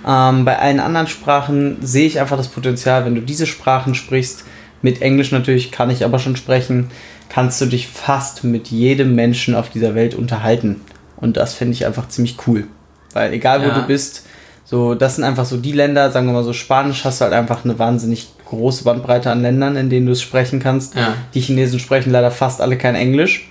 [0.06, 4.46] Ähm, bei allen anderen Sprachen sehe ich einfach das Potenzial, wenn du diese Sprachen sprichst,
[4.82, 6.90] mit Englisch natürlich kann ich aber schon sprechen,
[7.34, 10.82] kannst du dich fast mit jedem Menschen auf dieser Welt unterhalten.
[11.15, 12.65] Und das finde ich einfach ziemlich cool.
[13.13, 13.80] Weil egal wo Ja.
[13.80, 14.26] du bist,
[14.65, 17.34] so, das sind einfach so die Länder, sagen wir mal so, Spanisch hast du halt
[17.34, 20.96] einfach eine wahnsinnig große Bandbreite an Ländern, in denen du es sprechen kannst.
[20.96, 23.50] Ja, Die Chinesen sprechen leider fast alle kein Englisch,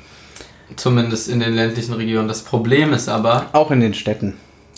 [0.77, 2.29] zumindest in den ländlichen Regionen.
[2.29, 4.35] Das Problem ist aber, auch in den Städten.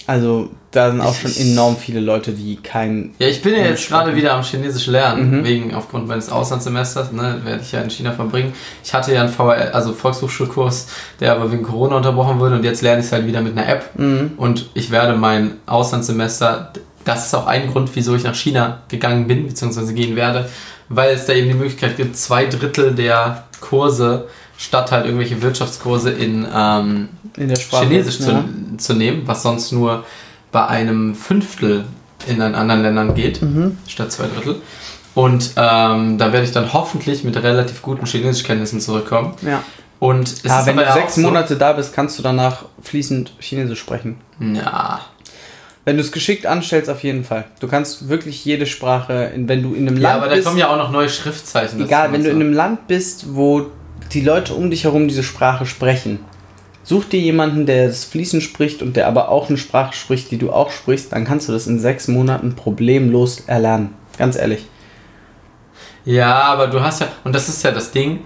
[0.07, 3.87] Also da sind auch schon enorm viele Leute, die kein Ja, ich bin ja jetzt
[3.89, 5.45] gerade wieder am Chinesisch lernen, Mhm.
[5.45, 8.53] wegen aufgrund meines Auslandssemesters, ne, werde ich ja in China verbringen.
[8.83, 10.89] Ich hatte ja einen VL, also Volkshochschulkurs,
[11.21, 13.69] der aber wegen Corona unterbrochen wurde und jetzt lerne ich es halt wieder mit einer
[13.69, 14.33] App Mhm.
[14.39, 16.73] und ich werde mein Auslandssemester,
[17.05, 20.49] das ist auch ein Grund, wieso ich nach China gegangen bin, beziehungsweise gehen werde,
[20.89, 24.27] weil es da eben die Möglichkeit gibt, zwei Drittel der Kurse
[24.63, 27.87] statt halt irgendwelche Wirtschaftskurse in ähm, in Sprache.
[27.87, 28.27] Chinesisch ja.
[28.27, 30.05] zu, zu nehmen, was sonst nur
[30.53, 31.85] bei einem Fünftel
[32.27, 33.79] in anderen Ländern geht, Mhm.
[33.89, 34.57] statt zwei Drittel.
[35.15, 39.35] Und ähm, da werde ich dann hoffentlich mit relativ guten Chinesischkenntnissen zurückkommen.
[39.43, 39.63] Ja.
[39.99, 43.33] Und es ist wenn du ja sechs so- Monate da bist, kannst du danach fließend
[43.41, 44.17] Chinesisch sprechen.
[44.41, 45.01] Ja,
[45.85, 47.45] Wenn du es geschickt anstellst, auf jeden Fall.
[47.61, 50.59] Du kannst wirklich jede Sprache, wenn du in einem ja Land aber da bist, kommen
[50.59, 51.79] ja auch noch neue Schriftzeichen.
[51.79, 52.37] dazu egal, wenn du so.
[52.37, 53.67] in einem Land bist, wo
[54.15, 56.21] die Leute um dich herum diese Sprache sprechen,
[56.85, 60.39] such dir jemanden, der das fließend spricht und der aber auch eine Sprache spricht, die
[60.39, 63.95] du auch sprichst, dann kannst du das in sechs Monaten problemlos erlernen.
[64.19, 64.67] Ganz ehrlich.
[66.05, 68.21] Ja, aber du hast ja, und das ist ja das Ding,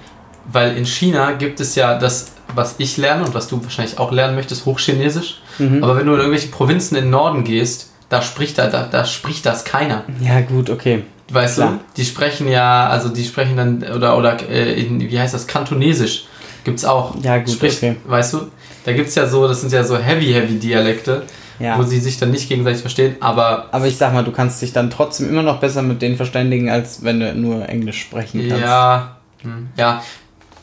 [0.50, 4.12] weil in China gibt es ja das, was ich lerne und was du wahrscheinlich auch
[4.12, 5.42] lernen möchtest, Hochchinesisch.
[5.58, 5.84] Mhm.
[5.84, 9.04] Aber wenn du in irgendwelche Provinzen in den Norden gehst, da spricht da, da, da
[9.04, 10.04] spricht das keiner.
[10.20, 11.02] Ja, gut, okay.
[11.28, 11.72] Weißt Klar.
[11.72, 11.78] du?
[11.96, 16.26] Die sprechen ja, also die sprechen dann, oder, oder äh, in, wie heißt das, Kantonesisch
[16.64, 17.14] gibt's auch.
[17.22, 17.96] Ja, gut, Spricht, okay.
[18.06, 18.40] Weißt du?
[18.84, 21.22] Da gibt's ja so, das sind ja so Heavy-Heavy-Dialekte,
[21.58, 21.78] Ja.
[21.78, 24.72] wo sie sich dann nicht gegenseitig verstehen, aber Aber ich sag mal, du kannst dich
[24.72, 28.64] dann trotzdem immer noch besser mit denen verständigen, als wenn du nur Englisch sprechen kannst.
[28.64, 30.02] Ja, hm, ja,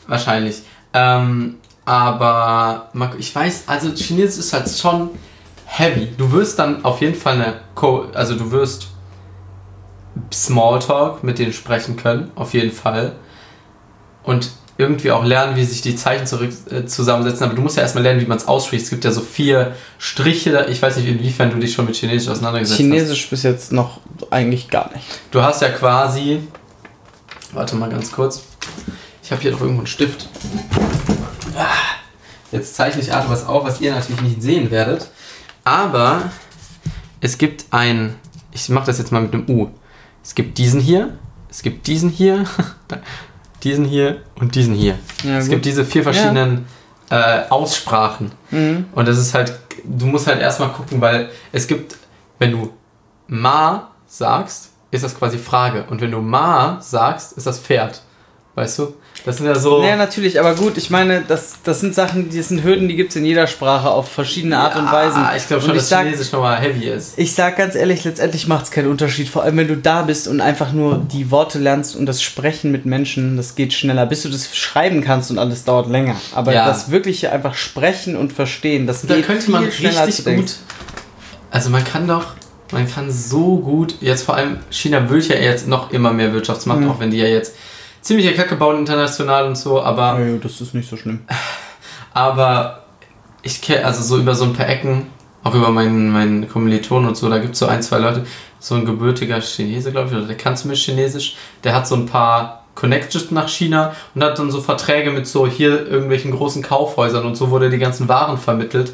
[0.06, 0.62] wahrscheinlich.
[0.94, 5.10] Ähm, aber ich weiß, also Chinesisch ist halt schon
[5.66, 6.08] heavy.
[6.16, 8.88] Du wirst dann auf jeden Fall eine, Co also du wirst
[10.32, 13.12] Smalltalk mit denen sprechen können, auf jeden Fall.
[14.22, 17.44] Und irgendwie auch lernen, wie sich die Zeichen zurück, äh, zusammensetzen.
[17.46, 18.84] Aber du musst ja erstmal lernen, wie man es ausspricht.
[18.84, 20.66] Es gibt ja so vier Striche.
[20.68, 22.84] Ich weiß nicht, inwiefern du dich schon mit Chinesisch auseinandergesetzt hast.
[22.84, 24.00] Chinesisch bis jetzt noch
[24.30, 25.04] eigentlich gar nicht.
[25.30, 26.40] Du hast ja quasi.
[27.52, 28.42] Warte mal ganz kurz.
[29.22, 30.28] Ich habe hier doch irgendwo einen Stift.
[31.56, 31.66] Ah,
[32.54, 35.08] Jetzt zeichne ich Art was auf, was ihr natürlich nicht sehen werdet.
[35.64, 36.30] Aber
[37.20, 38.16] es gibt ein.
[38.52, 39.70] Ich mache das jetzt mal mit einem U.
[40.24, 41.16] Es gibt diesen hier.
[41.48, 42.44] Es gibt diesen hier.
[43.62, 44.98] diesen hier und diesen hier.
[45.22, 45.52] Ja, es gut.
[45.52, 46.66] gibt diese vier verschiedenen
[47.10, 48.32] äh, Aussprachen.
[48.50, 48.86] Mhm.
[48.92, 51.96] Und das ist halt, du musst halt erstmal gucken, weil es gibt,
[52.38, 52.72] wenn du
[53.28, 55.84] Ma sagst, ist das quasi Frage.
[55.88, 58.02] Und wenn du Ma sagst, ist das Pferd.
[58.56, 58.94] Weißt du?
[59.24, 59.82] Das sind ja so.
[59.82, 63.10] Ja, natürlich, aber gut, ich meine, das, das sind Sachen, die sind Hürden, die gibt
[63.10, 65.16] es in jeder Sprache auf verschiedene Art und Weise.
[65.16, 67.14] Ah, ich glaube schon, und ich dass sag, Chinesisch nochmal heavy ist.
[67.18, 69.28] ich sag ganz ehrlich, letztendlich macht es keinen Unterschied.
[69.28, 72.70] Vor allem, wenn du da bist und einfach nur die Worte lernst und das Sprechen
[72.70, 74.06] mit Menschen, das geht schneller.
[74.06, 76.14] Bis du das schreiben kannst und alles dauert länger.
[76.34, 76.66] Aber Ja.
[76.66, 80.24] das wirkliche einfach sprechen und verstehen, das Da geht könnte viel man schneller als richtig
[80.26, 80.52] denkst.
[80.52, 80.76] gut.
[81.50, 82.26] Also man kann doch,
[82.72, 86.80] man kann so gut, jetzt vor allem China will ja jetzt noch immer mehr Wirtschaftsmacht,
[86.80, 86.90] Mhm.
[86.90, 87.54] auch wenn die ja jetzt
[88.04, 91.20] ziemliche Kacke bauen international und so, aber Ja, ja, das ist nicht so schlimm.
[92.12, 92.84] Aber
[93.42, 95.08] ich kenne, also so über so ein paar Ecken,
[95.42, 98.24] auch über meinen, meinen Kommilitonen und so, da gibt es so ein, zwei Leute,
[98.60, 102.06] so ein gebürtiger Chinese, glaube ich, oder der kann zumindest Chinesisch, der hat so ein
[102.06, 107.24] paar Connections nach China und hat dann so Verträge mit so hier irgendwelchen großen Kaufhäusern
[107.24, 108.92] und so, wo der die ganzen Waren vermittelt,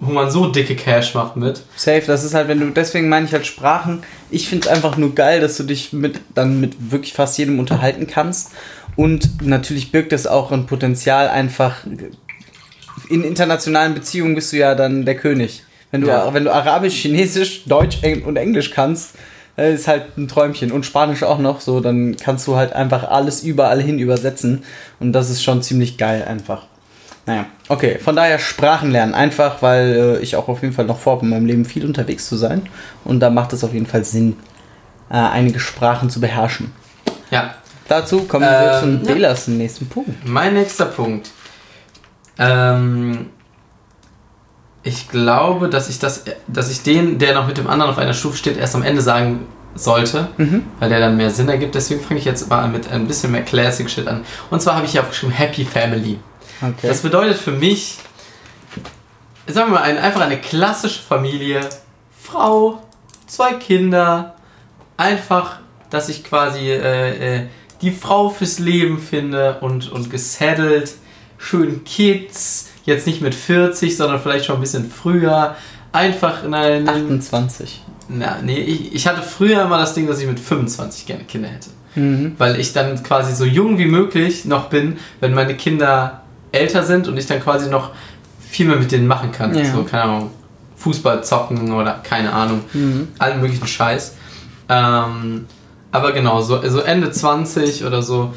[0.00, 1.62] wo man so dicke Cash macht mit.
[1.76, 4.96] Safe, das ist halt, wenn du, deswegen meine ich halt Sprachen, ich finde es einfach
[4.96, 8.52] nur geil, dass du dich mit, dann mit wirklich fast jedem unterhalten kannst.
[8.96, 11.84] Und natürlich birgt es auch ein Potenzial einfach,
[13.08, 15.62] in internationalen Beziehungen bist du ja dann der König.
[15.90, 16.32] Wenn du, Ja.
[16.34, 19.14] wenn du Arabisch, Chinesisch, Deutsch und Englisch kannst,
[19.56, 20.70] äh, ist halt ein Träumchen.
[20.72, 24.64] Und Spanisch auch noch, so, dann kannst du halt einfach alles überall hin übersetzen.
[25.00, 26.66] Und das ist schon ziemlich geil einfach.
[27.28, 29.14] Naja, okay, von daher Sprachen lernen.
[29.14, 32.28] Einfach, weil äh, ich auch auf jeden Fall noch vorhabe, in meinem Leben viel unterwegs
[32.28, 32.62] zu sein.
[33.04, 34.36] Und da macht es auf jeden Fall Sinn,
[35.10, 36.72] äh, einige Sprachen zu beherrschen.
[37.30, 37.54] Ja,
[37.86, 39.14] Dazu kommen wir Ähm, zum ja.
[39.14, 40.26] Belas nächsten Punkt.
[40.28, 41.30] Mein nächster Punkt.
[42.38, 43.30] Ähm,
[44.82, 48.12] ich glaube, dass ich das, dass ich den, der noch mit dem anderen auf einer
[48.14, 50.64] Stufe steht, erst am Ende sagen sollte, Mhm.
[50.80, 51.74] weil der dann mehr Sinn ergibt.
[51.74, 54.22] Deswegen fange ich jetzt mal mit ein bisschen mehr Classic Shit an.
[54.50, 56.18] Und zwar habe ich hier aufgeschrieben Happy Family.
[56.60, 56.88] Okay.
[56.88, 57.98] Das bedeutet für mich,
[59.46, 61.60] sagen wir mal, ein, einfach eine klassische Familie,
[62.20, 62.82] Frau,
[63.26, 64.34] zwei Kinder,
[64.96, 67.46] einfach, dass ich quasi äh, äh,
[67.80, 70.92] die Frau fürs Leben finde und, und gesettelt,
[71.38, 75.56] schön Kids, jetzt nicht mit 40, sondern vielleicht schon ein bisschen früher,
[75.92, 76.90] einfach in einer...
[76.90, 77.84] 28.
[78.08, 81.48] Na, nee, ich, ich hatte früher immer das Ding, dass ich mit 25 gerne Kinder
[81.48, 81.68] hätte
[81.98, 82.34] Mhm.
[82.38, 87.08] weil ich dann quasi so jung wie möglich noch bin, wenn meine Kinder älter sind
[87.08, 87.90] und ich dann quasi noch
[88.40, 89.54] viel mehr mit denen machen kann.
[89.54, 89.64] Ja.
[89.64, 90.30] So, keine Ahnung,
[90.76, 93.08] Fußball zocken oder keine Ahnung, Mhm.
[93.18, 94.14] allen möglichen Scheiß.
[94.68, 95.46] Ähm,
[95.92, 98.34] aber genau, so, so Ende 20 oder so,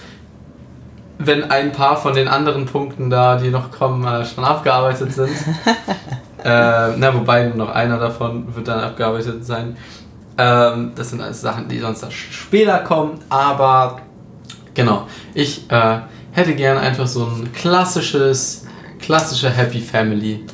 [1.19, 5.29] wenn ein paar von den anderen Punkten da, die noch kommen, äh, schon abgearbeitet sind.
[6.43, 9.77] äh, na, wobei nur noch einer davon wird dann abgearbeitet sein.
[10.37, 13.99] Ähm, das sind alles Sachen, die sonst später kommen, aber
[14.73, 15.05] genau.
[15.35, 15.99] Ich äh,
[16.31, 18.65] hätte gern einfach so ein klassisches,
[18.99, 20.45] klassische Happy Family.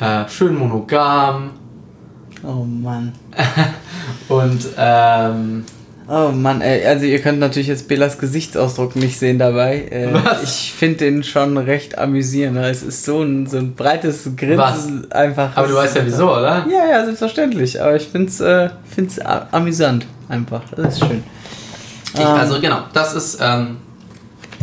[0.00, 1.50] Äh, schön monogam
[2.44, 3.12] Oh Mann.
[4.28, 5.64] und ähm,
[6.10, 9.88] Oh Mann, ey, also ihr könnt natürlich jetzt Belas Gesichtsausdruck nicht sehen dabei.
[9.90, 10.42] Äh, Was?
[10.42, 12.56] Ich finde den schon recht amüsierend.
[12.58, 15.54] Es ist so ein, so ein breites Grinsen einfach.
[15.54, 16.64] aber du weißt ja wieso, oder?
[16.70, 17.82] Ja, ja, selbstverständlich.
[17.82, 20.62] Aber ich finde es äh, find's amüsant einfach.
[20.74, 21.22] Das ist schön.
[22.14, 23.76] Ich, Ähm, also genau, das ist, ähm,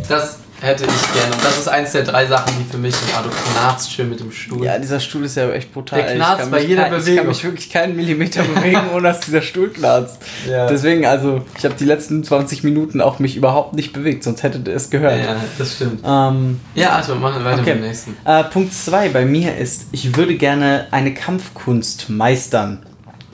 [0.09, 1.33] das hätte ich gerne.
[1.35, 4.19] Und das ist eins der drei Sachen, die für mich, ah, du knarzt schön mit
[4.19, 4.65] dem Stuhl.
[4.65, 6.01] Ja, dieser Stuhl ist ja echt brutal.
[6.01, 7.17] Der Ich knarzt bei mich jeder kein, Ich Bewegung.
[7.19, 10.17] kann mich wirklich keinen Millimeter bewegen, ohne dass dieser Stuhl knarzt.
[10.49, 10.67] Ja.
[10.67, 14.67] Deswegen, also, ich habe die letzten 20 Minuten auch mich überhaupt nicht bewegt, sonst hättet
[14.67, 15.19] ihr es gehört.
[15.19, 16.01] ja, das stimmt.
[16.05, 17.73] Ähm, Ja, also machen wir weiter Okay.
[17.75, 18.17] mit dem nächsten.
[18.25, 22.83] Äh, Punkt 2 bei mir ist, ich würde gerne eine Kampfkunst meistern.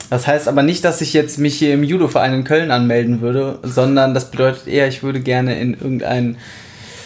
[0.10, 3.60] Das heißt aber nicht, dass ich jetzt mich hier im Judo-Verein in Köln anmelden würde,
[3.63, 6.36] sondern das bedeutet eher, ich würde gerne in irgendein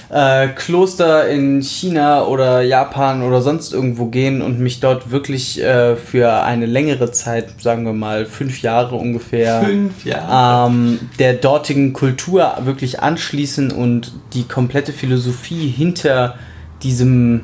[0.09, 5.95] äh, Kloster in China oder Japan oder sonst irgendwo gehen und mich dort wirklich äh,
[5.95, 10.71] für eine längere Zeit, sagen wir mal fünf Jahre ungefähr, Fünf Jahre.
[10.71, 16.35] ähm, der dortigen Kultur wirklich anschließen und die komplette Philosophie hinter
[16.83, 17.41] diesem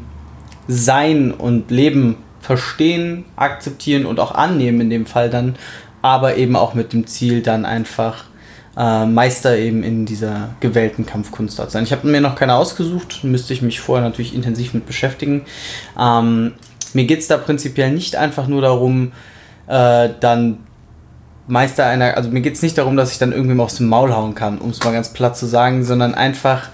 [0.67, 5.55] Sein und Leben verstehen, akzeptieren und auch annehmen in dem Fall dann,
[6.01, 8.25] aber eben auch mit dem Ziel dann einfach
[8.77, 11.83] äh, Meister eben in dieser gewählten Kampfkunst dort sein.
[11.83, 15.43] Ich habe mir noch keine ausgesucht, müsste ich mich vorher natürlich intensiv mit beschäftigen.
[15.99, 16.53] Ähm,
[16.93, 19.11] mir geht es da prinzipiell nicht einfach nur darum,
[19.67, 20.59] äh, dann
[21.47, 24.35] Meister einer, also mir geht es nicht darum, dass ich dann irgendwem aufs Maul hauen
[24.35, 26.69] kann, um es mal ganz platt zu sagen, sondern einfach,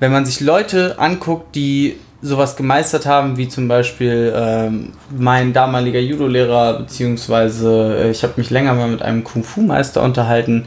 [0.00, 6.00] wenn man sich Leute anguckt, die sowas gemeistert haben, wie zum Beispiel ähm, mein damaliger
[6.00, 10.66] Judo-Lehrer, beziehungsweise äh, ich habe mich länger mal mit einem Kung-Fu-Meister unterhalten.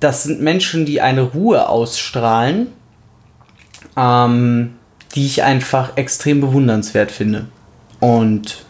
[0.00, 2.68] Das sind Menschen, die eine Ruhe ausstrahlen,
[3.96, 4.74] ähm,
[5.14, 7.46] die ich einfach extrem bewundernswert finde.
[8.00, 8.64] Und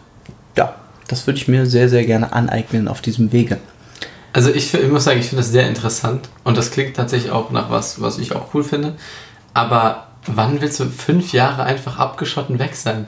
[0.57, 0.75] ja,
[1.07, 3.57] das würde ich mir sehr, sehr gerne aneignen auf diesem Wege.
[4.33, 7.51] Also ich, ich muss sagen, ich finde das sehr interessant und das klingt tatsächlich auch
[7.51, 8.95] nach was, was ich auch cool finde.
[9.53, 13.07] Aber wann willst du fünf Jahre einfach abgeschotten weg sein?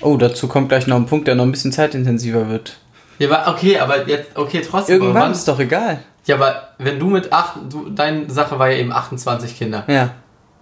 [0.00, 2.78] Oh, dazu kommt gleich noch ein Punkt, der noch ein bisschen zeitintensiver wird.
[3.18, 4.94] Ja, aber okay, aber jetzt, okay, trotzdem.
[5.00, 5.98] Irgendwann wann- ist doch egal.
[6.26, 9.84] Ja, aber wenn du mit acht, du, deine Sache war ja eben 28 Kinder.
[9.88, 10.10] Ja.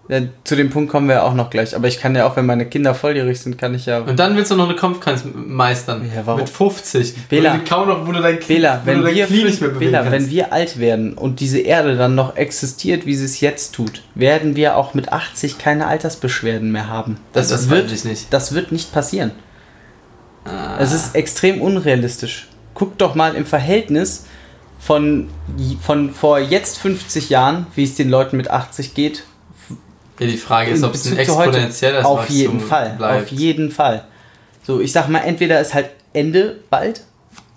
[0.08, 0.20] ja.
[0.44, 1.74] Zu dem Punkt kommen wir auch noch gleich.
[1.74, 3.98] Aber ich kann ja auch, wenn meine Kinder volljährig sind, kann ich ja.
[3.98, 6.08] Und dann willst du noch eine Kampfkunst meistern.
[6.14, 6.42] Ja, warum?
[6.42, 7.28] Mit 50.
[7.28, 7.58] Bela.
[7.68, 10.04] Kaum noch, wo du dein Bela, wenn du dein wir, Knie nicht mehr bewegen Bela,
[10.04, 10.12] kannst.
[10.12, 14.02] wenn wir alt werden und diese Erde dann noch existiert, wie sie es jetzt tut,
[14.14, 17.16] werden wir auch mit 80 keine Altersbeschwerden mehr haben.
[17.32, 18.32] Das, Das wird, weiß ich nicht.
[18.32, 19.32] das wird nicht passieren.
[20.46, 20.76] Ah.
[20.78, 22.48] Es ist extrem unrealistisch.
[22.74, 24.26] Guck doch mal im Verhältnis
[24.78, 25.28] von,
[25.80, 29.24] von vor jetzt 50 Jahren, wie es den Leuten mit 80 geht,
[30.18, 31.50] ja, die Frage ist, ob es ein zu heute.
[31.50, 32.94] exponentielles Auf Wachstum jeden Fall.
[32.96, 33.22] bleibt.
[33.22, 34.04] Auf jeden Fall.
[34.62, 37.02] So, ich sag mal, entweder ist halt Ende bald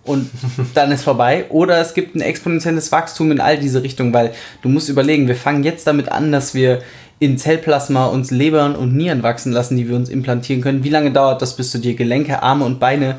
[0.03, 0.29] und
[0.73, 4.69] dann ist vorbei, oder es gibt ein exponentielles Wachstum in all diese Richtungen, weil du
[4.69, 6.81] musst überlegen, wir fangen jetzt damit an, dass wir
[7.19, 10.83] in Zellplasma uns Lebern und Nieren wachsen lassen, die wir uns implantieren können.
[10.83, 13.17] Wie lange dauert das, bis du dir Gelenke, Arme und Beine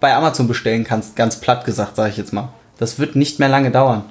[0.00, 1.14] bei Amazon bestellen kannst?
[1.16, 2.48] Ganz platt gesagt, sage ich jetzt mal.
[2.78, 4.04] Das wird nicht mehr lange dauern.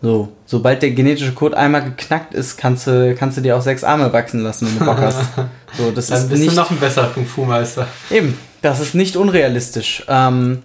[0.00, 3.82] So, sobald der genetische Code einmal geknackt ist, kannst du, kannst du dir auch sechs
[3.82, 5.20] Arme wachsen lassen, wenn du Bock hast.
[5.76, 7.86] So, das Dann ist bist nicht, du noch ein besserer Kung-Fu-Meister.
[8.10, 10.02] eben, das ist nicht unrealistisch.
[10.08, 10.62] Ähm,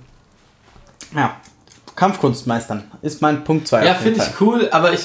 [1.13, 1.35] ja,
[1.95, 3.85] Kampfkunstmeistern ist mein Punkt 2.
[3.85, 5.01] Ja, finde ich cool, aber ich,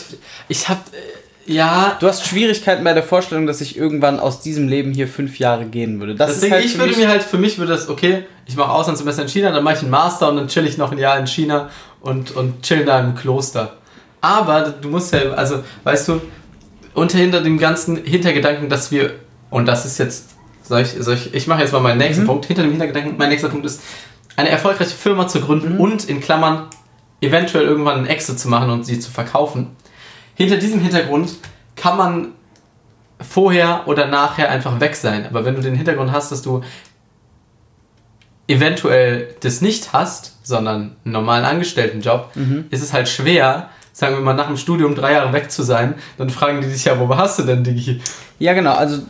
[0.47, 1.18] ich hab, äh,
[1.49, 5.39] ja, Du hast Schwierigkeiten bei der Vorstellung, dass ich irgendwann aus diesem Leben hier fünf
[5.39, 6.15] Jahre gehen würde.
[6.15, 8.25] Das Deswegen, ist halt ich für würde mich- mir halt, für mich würde das, okay,
[8.47, 10.93] ich mache Auslandssemester in China, dann mache ich einen Master und dann chill ich noch
[10.93, 11.69] ein Jahr in China
[12.01, 13.75] und, und chill da im Kloster.
[14.21, 16.21] Aber du musst ja, also, weißt du,
[16.95, 19.13] unter hinter dem ganzen Hintergedanken, dass wir,
[19.51, 20.31] und das ist jetzt,
[20.65, 23.29] soll ich, soll ich, ich mache jetzt mal meinen nächsten Punkt, hinter dem Hintergedanken, mein
[23.31, 23.81] nächster Punkt ist,
[24.37, 26.67] eine erfolgreiche Firma zu gründen und in Klammern
[27.21, 29.69] eventuell irgendwann einen Exit zu machen und sie zu verkaufen.
[30.39, 31.35] Hinter diesem Hintergrund
[31.75, 32.29] kann man
[33.21, 35.27] vorher oder nachher einfach weg sein.
[35.27, 36.63] Aber wenn du den Hintergrund hast, dass du
[38.47, 42.31] eventuell das nicht hast, sondern einen normalen Angestelltenjob,
[42.71, 45.97] ist es halt schwer, sagen wir mal, nach dem Studium drei Jahre weg zu sein.
[46.19, 48.01] Dann fragen die dich ja, wo hast du denn, Digi?
[48.39, 48.75] Ja, genau.
[48.75, 49.03] Also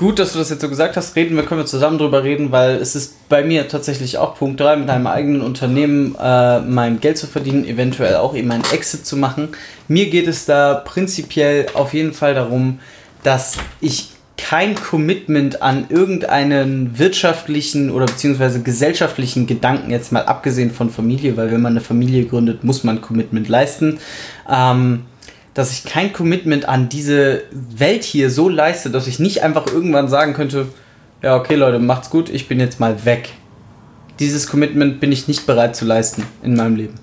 [0.00, 1.14] gut, dass du das jetzt so gesagt hast.
[1.14, 4.58] Reden wir, können wir zusammen drüber reden, weil es ist bei mir tatsächlich auch Punkt
[4.58, 9.04] 3, mit einem eigenen Unternehmen äh, mein Geld zu verdienen, eventuell auch eben einen Exit
[9.04, 9.50] zu machen.
[9.88, 12.80] Mir geht es da prinzipiell auf jeden Fall darum,
[13.24, 20.88] dass ich kein Commitment an irgendeinen wirtschaftlichen oder beziehungsweise gesellschaftlichen Gedanken, jetzt mal abgesehen von
[20.88, 23.98] Familie, weil wenn man eine Familie gründet, muss man Commitment leisten.
[24.50, 25.02] Ähm,
[25.60, 30.08] dass ich kein Commitment an diese Welt hier so leiste, dass ich nicht einfach irgendwann
[30.08, 30.68] sagen könnte,
[31.22, 33.28] ja, okay Leute, macht's gut, ich bin jetzt mal weg.
[34.18, 36.94] Dieses Commitment bin ich nicht bereit zu leisten in meinem Leben.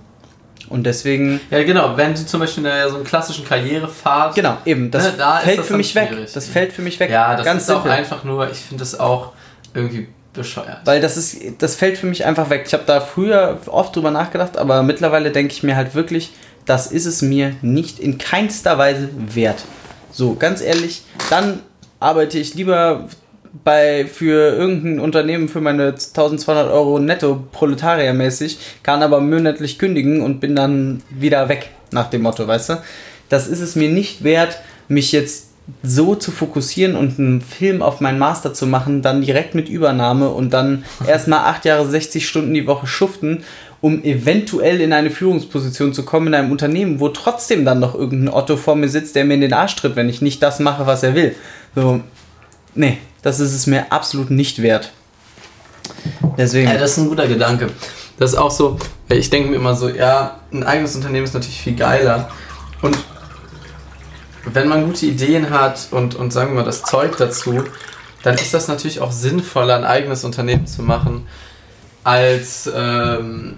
[0.70, 1.96] Und deswegen, Ja, genau.
[1.96, 4.34] Wenn du zum Beispiel in so einem klassischen Karrierepfad.
[4.36, 6.10] genau, eben, das Ne, da fällt das für mich weg.
[6.10, 6.34] schwierig.
[6.34, 7.10] Das fällt für mich weg.
[7.12, 7.92] Ja, das Ganz ist auch simpel.
[7.92, 9.34] einfach nur, ich finde das auch
[9.76, 10.80] irgendwie bescheuert.
[10.86, 12.64] Weil das ist, das fällt für mich einfach weg.
[12.66, 16.32] Ich habe da früher oft drüber nachgedacht, aber mittlerweile denke ich mir halt wirklich,
[16.68, 19.66] das ist es mir nicht in keinster Weise wert.
[20.12, 21.60] So, ganz ehrlich, dann
[22.00, 23.08] arbeite ich lieber
[23.64, 30.40] bei, für irgendein Unternehmen für meine 1200 Euro netto proletariermäßig, kann aber monatlich kündigen und
[30.40, 32.82] bin dann wieder weg, nach dem Motto, weißt du?
[33.30, 35.48] Das ist es mir nicht wert, mich jetzt
[35.84, 40.30] so zu fokussieren und einen Film auf meinen Master zu machen, dann direkt mit Übernahme
[40.30, 43.44] und dann erstmal acht Jahre 60 Stunden die Woche schuften
[43.82, 48.34] um eventuell in eine Führungsposition zu kommen in einem Unternehmen, wo trotzdem dann noch irgendein
[48.34, 50.88] Otto vor mir sitzt, der mir in den Arsch tritt, wenn ich nicht das mache,
[50.88, 51.36] was er will.
[51.76, 52.02] So,
[52.74, 54.92] nee, das ist es mir absolut nicht wert.
[56.38, 56.68] Deswegen.
[56.68, 57.70] Ja, das ist ein guter Gedanke.
[58.18, 58.78] Das ist auch so,
[59.10, 62.30] ich denke mir immer so, ja, ein eigenes Unternehmen ist natürlich viel geiler.
[62.82, 62.98] Und
[64.46, 67.64] wenn man gute Ideen hat und, und sagen wir mal das Zeug dazu,
[68.24, 71.28] dann ist das natürlich auch sinnvoller, ein eigenes Unternehmen zu machen,
[72.04, 73.58] als ähm,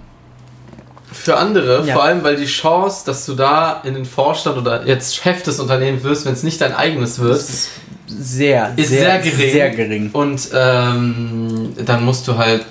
[1.30, 1.86] für andere.
[1.86, 1.94] Ja.
[1.94, 5.60] Vor allem, weil die Chance, dass du da in den Vorstand oder jetzt Chef des
[5.60, 7.70] Unternehmens wirst, wenn es nicht dein eigenes wird, ist
[8.08, 9.52] sehr, ist sehr, sehr gering.
[9.52, 10.10] Sehr gering.
[10.12, 12.66] Und ähm, dann musst du halt,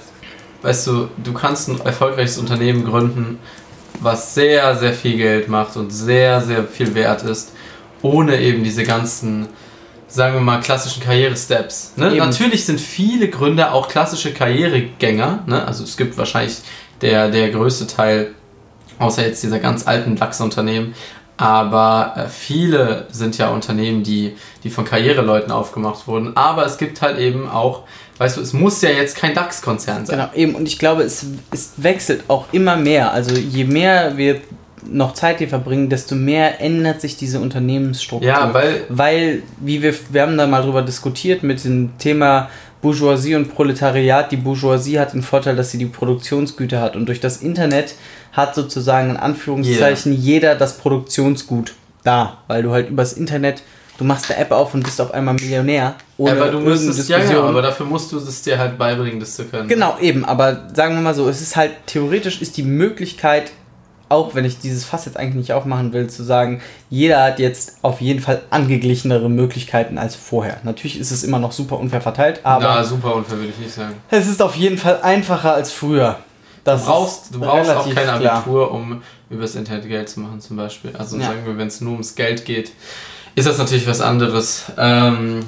[0.62, 3.38] weißt du, du kannst ein erfolgreiches Unternehmen gründen,
[4.00, 7.52] was sehr, sehr viel Geld macht und sehr, sehr viel wert ist,
[8.02, 9.46] ohne eben diese ganzen
[10.10, 11.92] sagen wir mal, klassischen Karrieresteps.
[11.96, 12.14] Ne?
[12.16, 15.44] Natürlich sind viele Gründer auch klassische Karrieregänger.
[15.46, 15.66] Ne?
[15.66, 16.56] Also es gibt wahrscheinlich
[17.02, 18.34] der, der größte Teil,
[18.98, 20.94] außer jetzt dieser ganz alten DAX-Unternehmen,
[21.38, 24.34] aber äh, viele sind ja Unternehmen, die,
[24.64, 26.36] die von Karriereleuten aufgemacht wurden.
[26.36, 27.84] Aber es gibt halt eben auch,
[28.18, 30.18] weißt du, es muss ja jetzt kein DAX-Konzern sein.
[30.18, 30.56] Genau, eben.
[30.56, 33.12] Und ich glaube, es, es wechselt auch immer mehr.
[33.12, 34.40] Also je mehr wir
[34.84, 38.28] noch Zeit hier verbringen, desto mehr ändert sich diese Unternehmensstruktur.
[38.28, 38.84] Ja, weil.
[38.88, 42.48] Weil, wie wir, wir haben da mal drüber diskutiert mit dem Thema
[42.80, 44.30] Bourgeoisie und Proletariat.
[44.30, 46.96] Die Bourgeoisie hat den Vorteil, dass sie die Produktionsgüter hat.
[46.96, 47.94] Und durch das Internet
[48.32, 52.38] hat sozusagen in Anführungszeichen jeder, jeder das Produktionsgut da.
[52.46, 53.62] Weil du halt übers Internet
[53.98, 55.96] du machst eine App auf und bist auf einmal Millionär.
[56.16, 59.20] Ohne ja, aber du müsstest, ja, ja, aber dafür musst du es dir halt beibringen,
[59.20, 59.68] das zu können.
[59.68, 63.50] Genau, eben, aber sagen wir mal so, es ist halt, theoretisch ist die Möglichkeit,
[64.08, 67.78] auch wenn ich dieses Fass jetzt eigentlich nicht aufmachen will, zu sagen, jeder hat jetzt
[67.82, 70.58] auf jeden Fall angeglichenere Möglichkeiten als vorher.
[70.62, 72.64] Natürlich ist es immer noch super unfair verteilt, aber.
[72.64, 73.94] Ja, super unfair würde ich nicht sagen.
[74.10, 76.18] Es ist auf jeden Fall einfacher als früher.
[76.64, 78.70] Das du brauchst, du brauchst auch kein Abitur, klar.
[78.72, 80.94] um übers Internet Geld zu machen, zum Beispiel.
[80.96, 81.26] Also ja.
[81.26, 82.72] sagen wir, wenn es nur ums Geld geht,
[83.34, 84.64] ist das natürlich was anderes.
[84.76, 85.44] Ähm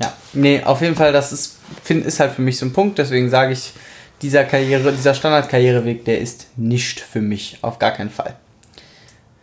[0.00, 2.98] ja, nee, auf jeden Fall, das ist, find, ist halt für mich so ein Punkt,
[2.98, 3.72] deswegen sage ich,
[4.22, 8.36] dieser Karriere, dieser Standardkarriereweg, der ist nicht für mich, auf gar keinen Fall.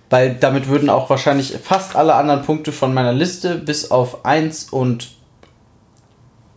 [0.09, 4.69] Weil damit würden auch wahrscheinlich fast alle anderen Punkte von meiner Liste bis auf 1
[4.69, 5.09] und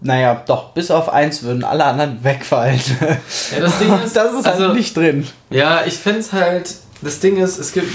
[0.00, 2.80] naja, doch, bis auf 1 würden alle anderen wegfallen.
[3.52, 5.26] Ja, das Ding ist, das ist halt also, halt nicht drin.
[5.50, 7.90] Ja, ich finde es halt, das Ding ist, es gibt,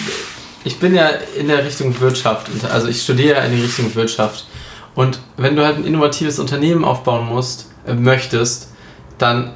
[0.63, 4.45] ich bin ja in der Richtung Wirtschaft, also ich studiere ja in die Richtung Wirtschaft.
[4.95, 8.69] Und wenn du halt ein innovatives Unternehmen aufbauen musst, äh, möchtest,
[9.17, 9.53] dann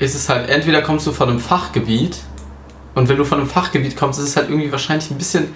[0.00, 2.16] ist es halt, entweder kommst du von einem Fachgebiet
[2.94, 5.54] und wenn du von einem Fachgebiet kommst, ist es halt irgendwie wahrscheinlich ein bisschen,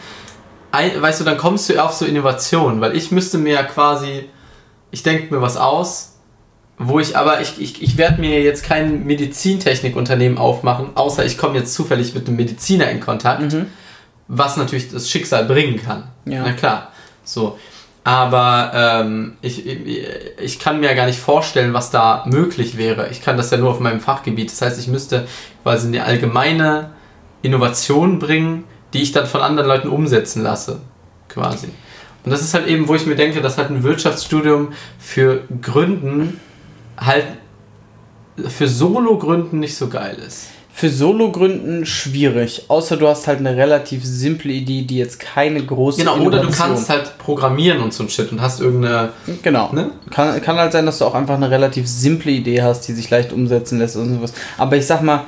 [0.70, 4.28] weißt du, dann kommst du auf so Innovationen, weil ich müsste mir ja quasi,
[4.90, 6.18] ich denke mir was aus,
[6.78, 11.58] wo ich aber, ich, ich, ich werde mir jetzt kein Medizintechnikunternehmen aufmachen, außer ich komme
[11.58, 13.66] jetzt zufällig mit einem Mediziner in Kontakt, mhm.
[14.28, 16.08] was natürlich das Schicksal bringen kann.
[16.26, 16.42] Ja.
[16.42, 16.92] Na klar.
[17.24, 17.58] So.
[18.04, 23.08] Aber ähm, ich, ich kann mir ja gar nicht vorstellen, was da möglich wäre.
[23.08, 24.52] Ich kann das ja nur auf meinem Fachgebiet.
[24.52, 25.26] Das heißt, ich müsste
[25.62, 26.90] quasi eine allgemeine
[27.40, 30.80] Innovation bringen, die ich dann von anderen Leuten umsetzen lasse.
[31.30, 31.68] Quasi.
[32.24, 36.40] Und das ist halt eben, wo ich mir denke, dass halt ein Wirtschaftsstudium für Gründen
[36.98, 37.26] halt
[38.48, 44.04] für Solo-Gründen nicht so geil ist für Solo-Gründen schwierig, außer du hast halt eine relativ
[44.04, 48.08] simple Idee, die jetzt keine große Genau, oder du kannst halt programmieren und so ein
[48.08, 49.10] Shit und hast irgendeine.
[49.42, 49.72] Genau.
[49.72, 49.92] Ne?
[50.10, 53.08] Kann, kann halt sein, dass du auch einfach eine relativ simple Idee hast, die sich
[53.08, 54.32] leicht umsetzen lässt und sowas.
[54.58, 55.20] Aber ich sag mal,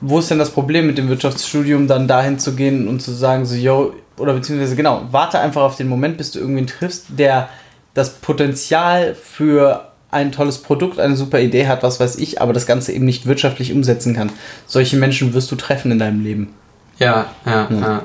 [0.00, 3.46] wo ist denn das Problem mit dem Wirtschaftsstudium, dann dahin zu gehen und zu sagen,
[3.46, 7.48] so, yo, oder beziehungsweise genau, warte einfach auf den Moment, bis du irgendwen triffst, der
[7.94, 12.66] das Potenzial für ein tolles Produkt, eine super Idee hat, was weiß ich, aber das
[12.66, 14.30] Ganze eben nicht wirtschaftlich umsetzen kann.
[14.66, 16.54] Solche Menschen wirst du treffen in deinem Leben.
[16.98, 17.80] Ja, ja, ja.
[17.80, 18.02] ja.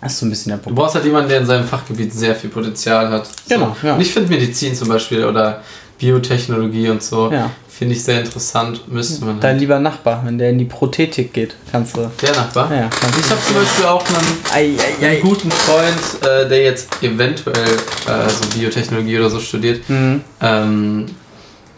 [0.00, 0.70] Das ist so ein bisschen der Punkt.
[0.70, 3.26] Du brauchst halt jemanden, der in seinem Fachgebiet sehr viel Potenzial hat.
[3.26, 3.32] So.
[3.48, 3.76] Genau.
[3.82, 3.94] Ja.
[3.94, 5.62] Und ich finde Medizin zum Beispiel oder
[5.98, 7.50] Biotechnologie und so, ja.
[7.80, 8.86] Finde ich sehr interessant.
[8.88, 9.40] Müsste man.
[9.40, 9.60] Dein halt.
[9.60, 12.10] lieber Nachbar, wenn der in die Prothetik geht, kannst du.
[12.20, 12.70] Der Nachbar?
[12.70, 12.90] Ja.
[13.18, 15.10] Ich habe zum Beispiel auch einen, ei, ei, ei.
[15.12, 19.88] einen guten Freund, äh, der jetzt eventuell äh, so Biotechnologie oder so studiert.
[19.88, 20.20] Mhm.
[20.42, 21.06] Ähm,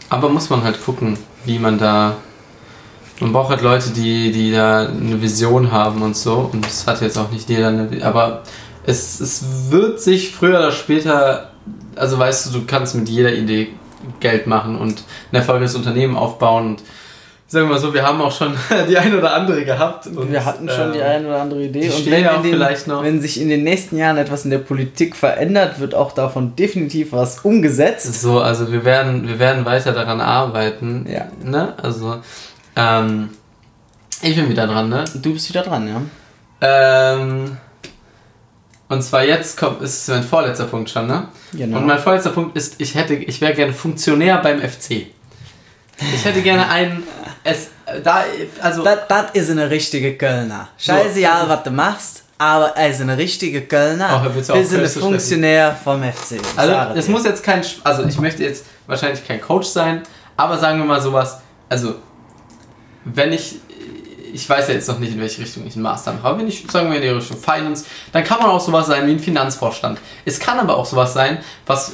[0.09, 2.17] aber muss man halt gucken, wie man da.
[3.21, 6.49] Man braucht halt Leute, die, die da eine Vision haben und so.
[6.51, 8.03] Und das hat jetzt auch nicht jeder eine.
[8.03, 8.43] Aber
[8.85, 11.51] es, es wird sich früher oder später.
[11.95, 13.69] Also weißt du, du kannst mit jeder Idee
[14.19, 16.67] Geld machen und ein erfolgreiches Unternehmen aufbauen.
[16.67, 16.83] Und
[17.47, 18.53] sagen wir mal so, wir haben auch schon
[18.89, 20.07] die eine oder andere gehabt.
[20.07, 21.89] Und, wir hatten schon äh, die eine oder andere Idee.
[21.89, 23.03] und wenn, auch den, vielleicht noch.
[23.03, 27.11] wenn sich in den nächsten Jahren etwas in der Politik verändert, wird auch davon definitiv
[27.11, 28.21] was umgesetzt.
[28.21, 31.05] So, also wir werden, wir werden weiter daran arbeiten.
[31.09, 31.27] Ja.
[31.43, 31.73] Ne?
[31.81, 32.17] Also,
[32.75, 33.29] ähm,
[34.21, 35.05] Ich bin wieder dran, ne?
[35.15, 36.01] Du bist wieder dran, ja.
[36.65, 37.57] Ähm,
[38.93, 41.27] und zwar jetzt kommt, ist mein vorletzter Punkt schon, ne?
[41.53, 41.77] Genau.
[41.77, 45.07] Und mein vorletzter Punkt ist, ich hätte, ich wäre gerne Funktionär beim FC.
[45.99, 47.03] Ich hätte gerne einen,
[47.43, 47.69] es,
[48.03, 48.23] da,
[48.61, 50.69] also, Das, das ist eine richtige Kölner.
[50.77, 54.31] Scheißegal, was du machst, aber er ist eine richtige Kölner.
[54.35, 55.01] Bitte auf, bist ein.
[55.03, 56.37] Funktionär vom FC.
[56.55, 60.03] also, es muss jetzt kein, also ich möchte jetzt wahrscheinlich kein Coach sein,
[60.37, 61.39] aber sagen wir mal sowas,
[61.69, 61.95] also,
[63.05, 63.59] wenn ich,
[64.33, 66.47] ich weiß ja jetzt noch nicht, in welche Richtung ich einen Master mache, aber wenn
[66.47, 69.19] ich, sagen wir in die Richtung Finance, dann kann man auch sowas sein wie ein
[69.19, 69.99] Finanzvorstand.
[70.25, 71.93] Es kann aber auch sowas sein, was,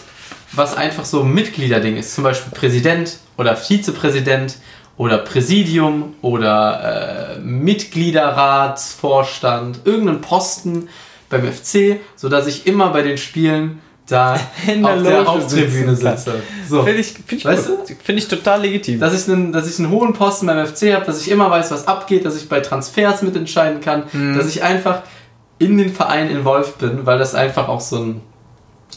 [0.53, 4.55] was einfach so ein Mitgliederding ist, zum Beispiel Präsident oder Vizepräsident
[4.97, 10.89] oder Präsidium oder äh, Mitgliederratsvorstand, irgendeinen Posten
[11.29, 14.33] beim FC, sodass ich immer bei den Spielen da
[14.83, 16.41] auf der Haupttribüne sitze.
[16.67, 16.83] So.
[16.83, 17.95] Finde ich, find ich, Weißt gut.
[18.03, 18.99] Finde ich total legitim.
[18.99, 21.71] Dass ich, einen, dass ich einen hohen Posten beim FC habe, dass ich immer weiß,
[21.71, 24.37] was abgeht, dass ich bei Transfers mitentscheiden kann, Mhm.
[24.37, 25.01] dass ich einfach
[25.57, 28.21] in den Verein involviert bin, weil das einfach auch so ein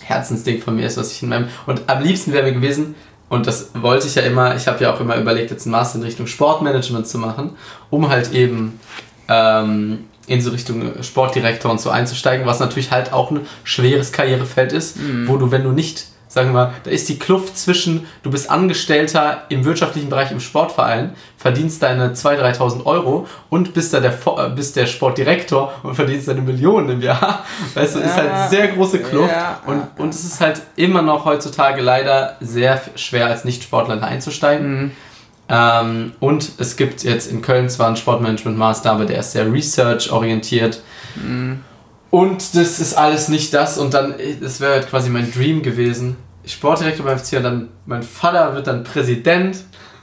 [0.01, 1.49] Herzensding von mir ist, was ich in meinem.
[1.67, 2.95] Und am liebsten wäre mir gewesen,
[3.29, 5.99] und das wollte ich ja immer, ich habe ja auch immer überlegt, jetzt einen Master
[5.99, 7.57] in Richtung Sportmanagement zu machen,
[7.91, 8.79] um halt eben
[9.29, 14.73] ähm, in so Richtung Sportdirektor und so einzusteigen, was natürlich halt auch ein schweres Karrierefeld
[14.73, 14.97] ist,
[15.27, 18.49] wo du, wenn du nicht, sagen wir mal, da ist die Kluft zwischen, du bist
[18.51, 24.13] Angestellter im wirtschaftlichen Bereich im Sportverein, verdienst deine 2.000, 3.000 Euro und bist da der,
[24.13, 27.45] äh, bist der Sportdirektor und verdienst deine Millionen im Jahr.
[27.75, 28.49] Weißt du, ist halt Ja.
[28.49, 29.61] sehr große Kluft Ja.
[29.67, 34.93] und, und es ist halt immer noch heutzutage leider sehr schwer als Nicht-Sportler da einzusteigen.
[35.55, 40.83] Ähm, und es gibt jetzt in Köln zwar einen Sportmanagement-Master, aber der ist sehr research-orientiert.
[42.11, 43.77] Und das ist alles nicht das.
[43.77, 46.17] Und dann, das wäre halt quasi mein Dream gewesen.
[46.47, 49.59] Sportdirektor beim FC und dann mein Vater wird dann Präsident.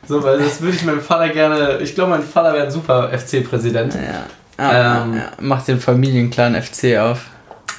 [0.08, 1.80] So, weil das würde ich meinem Vater gerne.
[1.80, 3.95] Ich glaube, mein Vater wäre ein super FC-Präsident.
[3.95, 4.26] ja.
[4.58, 5.32] Ah, Ähm, ja.
[5.39, 7.26] Mach den Familienclan FC auf.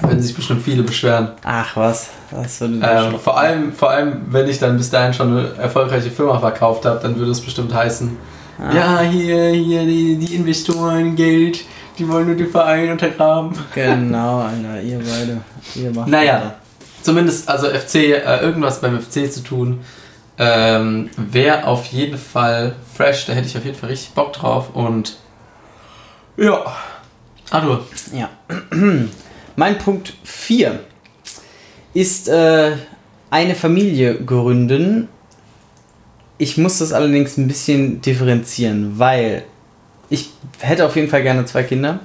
[0.01, 1.29] Wenn sich bestimmt viele beschweren.
[1.43, 5.29] Ach was, was würde Ähm, vor, allem, vor allem, wenn ich dann bis dahin schon
[5.37, 8.17] eine erfolgreiche Firma verkauft habe, dann würde es bestimmt heißen,
[8.59, 8.75] Ah.
[8.75, 11.61] ja, hier, hier, die, die Investoren, Geld,
[11.97, 13.53] die wollen nur den Verein untergraben.
[13.73, 15.41] Genau, Alter, ihr beide.
[15.73, 16.55] Ihr macht Naja,
[17.01, 19.79] zumindest, also FC, äh, irgendwas beim FC zu tun,
[20.37, 24.69] ähm, wäre auf jeden Fall fresh, da hätte ich auf jeden Fall richtig Bock drauf
[24.75, 25.17] und
[26.37, 26.59] ja,
[27.49, 28.29] Arthur, Ja.
[29.61, 30.79] Mein Punkt 4
[31.93, 32.71] ist äh,
[33.29, 35.07] eine Familie gründen.
[36.39, 39.43] Ich muss das allerdings ein bisschen differenzieren, weil
[40.09, 41.99] ich hätte auf jeden Fall gerne zwei Kinder.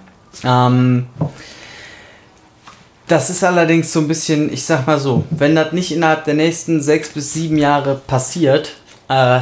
[0.44, 1.07] Ähm,
[3.07, 6.34] das ist allerdings so ein bisschen, ich sag mal so, wenn das nicht innerhalb der
[6.34, 8.74] nächsten sechs bis sieben Jahre passiert,
[9.09, 9.40] äh,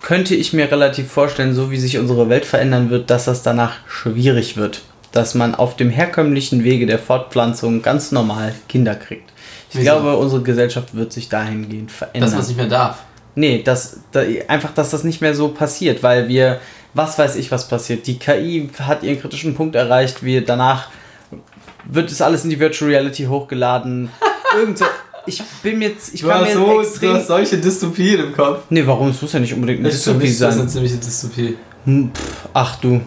[0.00, 3.78] könnte ich mir relativ vorstellen, so wie sich unsere Welt verändern wird, dass das danach
[3.88, 4.82] schwierig wird.
[5.12, 9.30] Dass man auf dem herkömmlichen Wege der Fortpflanzung ganz normal Kinder kriegt.
[9.70, 9.82] Ich Wieso?
[9.84, 12.30] glaube, unsere Gesellschaft wird sich dahingehend verändern.
[12.30, 12.98] das, was nicht mehr darf.
[13.34, 16.60] Nee, das, da, einfach, dass das nicht mehr so passiert, weil wir,
[16.94, 18.06] was weiß ich, was passiert.
[18.06, 20.88] Die KI hat ihren kritischen Punkt erreicht, wir danach
[21.84, 24.10] wird es alles in die Virtual Reality hochgeladen.
[24.58, 24.84] Irgend so,
[25.26, 27.10] ich bin jetzt, ich Du kann mir so, extrem.
[27.12, 28.64] du hast solche Dystopien im Kopf.
[28.70, 29.08] Nee, warum?
[29.10, 30.68] Es muss ja nicht unbedingt eine Ich Dystopie mich ist das eine sein.
[30.70, 31.56] ziemliche Dystopie.
[31.84, 33.00] Hm, pff, Ach du.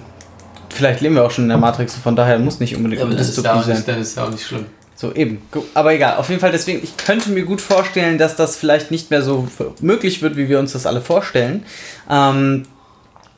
[0.74, 3.16] Vielleicht leben wir auch schon in der Matrix, von daher muss nicht unbedingt Ja, eine
[3.16, 3.76] Dystopie ja sein.
[3.76, 4.66] nicht, dann ist ja auch nicht schlimm.
[4.96, 5.42] So, eben.
[5.74, 9.10] Aber egal, auf jeden Fall deswegen, ich könnte mir gut vorstellen, dass das vielleicht nicht
[9.10, 9.48] mehr so
[9.80, 11.64] möglich wird, wie wir uns das alle vorstellen.
[12.10, 12.64] Ähm,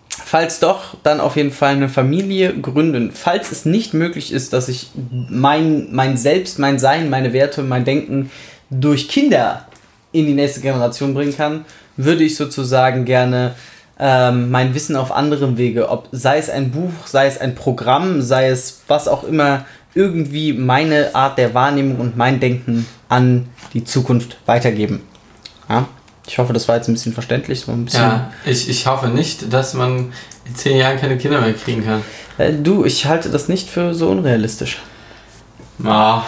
[0.10, 3.12] falls doch, dann auf jeden Fall eine Familie gründen.
[3.14, 4.92] Falls es nicht möglich ist, dass ich
[5.30, 8.30] mein, mein Selbst, mein Sein, meine Werte, mein Denken
[8.70, 9.66] durch Kinder
[10.12, 11.66] in die nächste Generation bringen kann,
[11.96, 13.56] würde ich sozusagen gerne
[14.00, 18.22] ähm, mein Wissen auf anderem Wege, ob sei es ein Buch, sei es ein Programm,
[18.22, 23.84] sei es was auch immer, irgendwie meine Art der Wahrnehmung und mein Denken an die
[23.84, 25.02] Zukunft weitergeben.
[25.70, 25.88] Ja?
[26.28, 28.02] Ich hoffe, das war jetzt ein bisschen verständlich, ein bisschen.
[28.02, 30.14] Ja, ich, ich hoffe nicht, dass man
[30.46, 32.02] in zehn Jahren keine Kinder mehr kriegen kann.
[32.38, 34.80] Äh, du, ich halte das nicht für so unrealistisch.
[35.84, 36.24] Ah,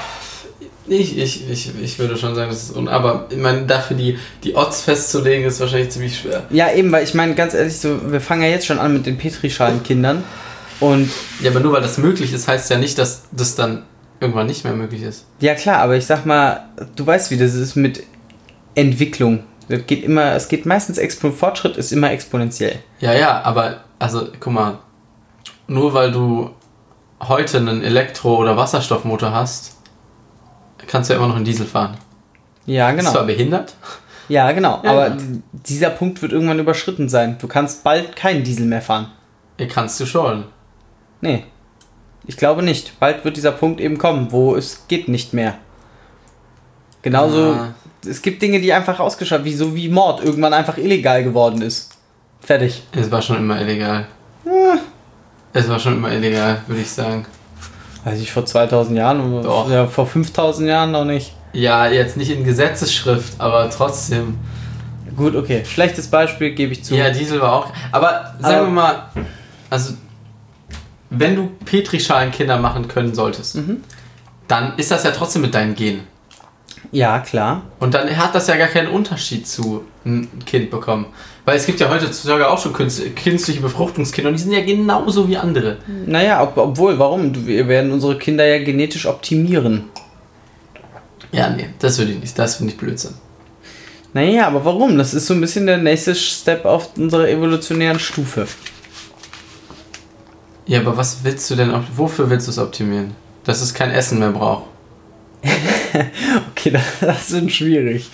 [0.88, 4.18] ich, ich, ich, ich würde schon sagen, das ist un aber ich meine, dafür die,
[4.44, 6.44] die Odds festzulegen, ist wahrscheinlich ziemlich schwer.
[6.50, 9.06] Ja, eben, weil ich meine, ganz ehrlich, so, wir fangen ja jetzt schon an mit
[9.06, 10.24] den Petrischalen-Kindern.
[10.80, 11.10] Und
[11.42, 13.84] Ja, aber nur weil das möglich ist, heißt ja nicht, dass das dann
[14.20, 15.26] irgendwann nicht mehr möglich ist.
[15.40, 16.66] ja klar, aber ich sag mal,
[16.96, 18.04] du weißt, wie das ist mit
[18.76, 19.44] Entwicklung.
[19.70, 22.80] Das geht immer, es geht meistens expo Fortschritt ist immer exponentiell.
[23.00, 24.80] Ja, ja, aber also guck mal,
[25.68, 26.52] nur weil du
[27.22, 29.75] heute einen Elektro- oder Wasserstoffmotor hast,
[30.88, 31.98] kannst du ja immer noch einen Diesel fahren.
[32.66, 33.12] Ja, Ist genau.
[33.12, 33.74] zwar behindert,
[34.28, 34.82] Ja, genau.
[34.84, 34.92] Ja.
[34.92, 35.18] Aber
[35.52, 37.38] dieser Punkt wird irgendwann überschritten sein.
[37.40, 39.12] Du kannst bald keinen Diesel mehr fahren.
[39.60, 40.46] ja, kannst du schon.
[41.22, 41.44] Nee.
[42.28, 43.00] Ich glaube nicht.
[43.00, 45.56] Bald wird dieser Punkt eben kommen, wo es geht nicht mehr.
[47.04, 47.74] Genauso, Ah.
[48.08, 51.92] es gibt Dinge, die einfach ausgeschaltet, wie so wie Mord irgendwann einfach illegal geworden ist.
[52.40, 52.82] Fertig.
[52.94, 54.08] Es war schon immer illegal.
[55.54, 57.26] Es war schon immer illegal, würde ich sagen.
[58.06, 59.70] Weiß ich, vor 2000 Jahren, Doch.
[59.70, 61.34] ja, vor 5000 Jahren noch nicht.
[61.54, 64.38] Ja, jetzt nicht in Gesetzesschrift, aber trotzdem.
[65.18, 65.64] Gut, okay.
[65.66, 66.96] Schlechtes Beispiel gebe ich zu.
[66.96, 67.68] Ja, Diesel war auch.
[67.92, 68.96] Aber sagen Aber- wir mal,
[69.70, 69.94] also
[71.10, 73.78] wenn du Petrischalen-Kinder machen können solltest, Mhm.
[74.48, 76.02] dann ist das ja trotzdem mit deinen Genen.
[76.92, 77.64] Ja, klar.
[77.80, 81.08] Und dann hat das ja gar keinen Unterschied zu ein Kind bekommen.
[81.46, 85.28] Weil es gibt ja heutzutage auch schon künst- künstliche Befruchtungskinder und die sind ja genauso
[85.28, 85.78] wie andere.
[86.06, 87.46] Naja, ob, obwohl, warum?
[87.46, 89.86] Wir werden unsere Kinder ja genetisch optimieren.
[91.32, 92.38] Ja, nee, das würde ich nicht.
[92.40, 93.14] Das finde ich Blödsinn.
[94.14, 94.98] Naja, aber warum?
[94.98, 98.48] Das ist so ein bisschen der nächste Step auf unserer evolutionären Stufe.
[100.66, 103.14] Ja, aber was willst du denn, wofür willst du es optimieren?
[103.44, 104.64] Dass es kein Essen mehr braucht.
[106.52, 108.10] Okay, das, sind schwierig.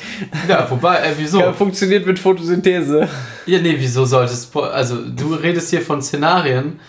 [0.47, 1.39] Ja, wobei, äh, wieso?
[1.39, 3.07] Ja, funktioniert mit Photosynthese.
[3.45, 4.61] Ja, nee, wieso solltest du.
[4.61, 6.79] Also, du redest hier von Szenarien,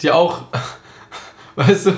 [0.00, 0.42] die auch.
[1.54, 1.92] Weißt du?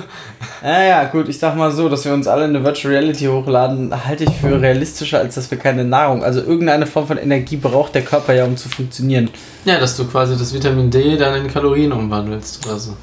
[0.63, 3.95] Naja, gut, ich sag mal so, dass wir uns alle in eine Virtual Reality hochladen,
[4.05, 7.95] halte ich für realistischer, als dass wir keine Nahrung, also irgendeine Form von Energie braucht
[7.95, 9.31] der Körper ja, um zu funktionieren.
[9.65, 12.97] Ja, dass du quasi das Vitamin D dann in Kalorien umwandelst oder so.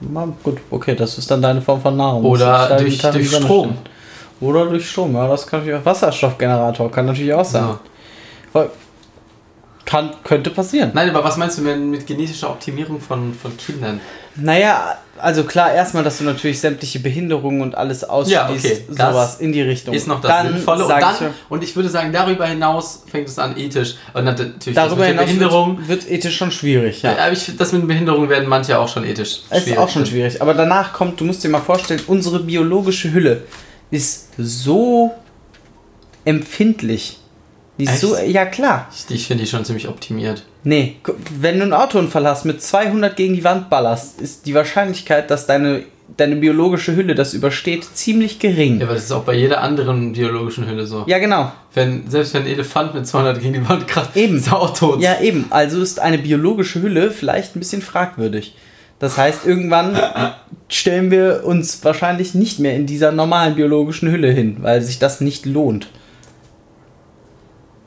[0.00, 2.24] Na, gut, okay, das ist dann deine Form von Nahrung.
[2.24, 3.72] Oder durch, durch Strom.
[3.74, 3.78] stellen.
[4.42, 7.78] Oder durch Strom, ja, das kann natürlich auch Wasserstoffgenerator, kann natürlich auch sein.
[8.54, 8.66] Ja.
[9.84, 10.90] Kann, könnte passieren.
[10.94, 14.00] Nein, aber was meinst du mit genetischer Optimierung von, von Kindern?
[14.36, 19.40] Naja, also klar, erstmal, dass du natürlich sämtliche Behinderungen und alles ausschließt, Ja, okay, sowas
[19.40, 19.92] in die Richtung.
[19.92, 20.84] Ist noch das dann Sinnvolle.
[20.84, 23.96] Und, dann, ich und ich würde sagen, darüber hinaus fängt es an ethisch.
[24.14, 25.78] Und natürlich darüber hinaus Behinderung.
[25.78, 27.12] wird, wird ethisch schon schwierig, ja.
[27.12, 29.42] Aber ich, das mit Behinderung werden manche auch schon ethisch.
[29.50, 30.40] Es ist auch schon schwierig.
[30.40, 33.42] Aber danach kommt, du musst dir mal vorstellen, unsere biologische Hülle
[33.92, 35.12] ist so
[36.24, 37.18] empfindlich.
[37.78, 38.00] Die ist Echt?
[38.00, 38.88] so, ja klar.
[38.92, 40.44] Ich, ich finde die schon ziemlich optimiert.
[40.64, 40.96] Nee,
[41.40, 45.46] wenn du einen Autounfall hast, mit 200 gegen die Wand ballerst, ist die Wahrscheinlichkeit, dass
[45.46, 45.82] deine,
[46.16, 48.78] deine biologische Hülle das übersteht, ziemlich gering.
[48.78, 51.04] Ja, aber das ist auch bei jeder anderen biologischen Hülle so.
[51.06, 51.52] Ja, genau.
[51.74, 54.36] Wenn, selbst wenn ein Elefant mit 200 gegen die Wand kracht, Eben.
[54.36, 55.00] ist er auch tot.
[55.00, 55.46] Ja, eben.
[55.50, 58.54] Also ist eine biologische Hülle vielleicht ein bisschen fragwürdig.
[59.02, 59.98] Das heißt, irgendwann
[60.68, 65.20] stellen wir uns wahrscheinlich nicht mehr in dieser normalen biologischen Hülle hin, weil sich das
[65.20, 65.88] nicht lohnt.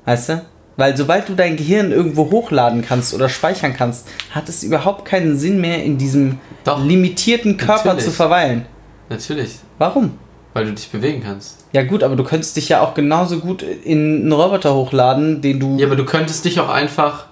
[0.03, 0.41] Weißt du?
[0.75, 5.37] Weil sobald du dein Gehirn irgendwo hochladen kannst oder speichern kannst, hat es überhaupt keinen
[5.37, 6.83] Sinn mehr, in diesem Doch.
[6.83, 8.05] limitierten Körper Natürlich.
[8.07, 8.65] zu verweilen.
[9.07, 10.17] Natürlich, Warum?
[10.51, 11.63] weil du dich bewegen kannst.
[11.71, 15.61] Ja gut, aber du könntest dich ja auch genauso gut in einen Roboter hochladen, den
[15.61, 15.77] du...
[15.77, 17.27] Ja, aber du könntest dich auch einfach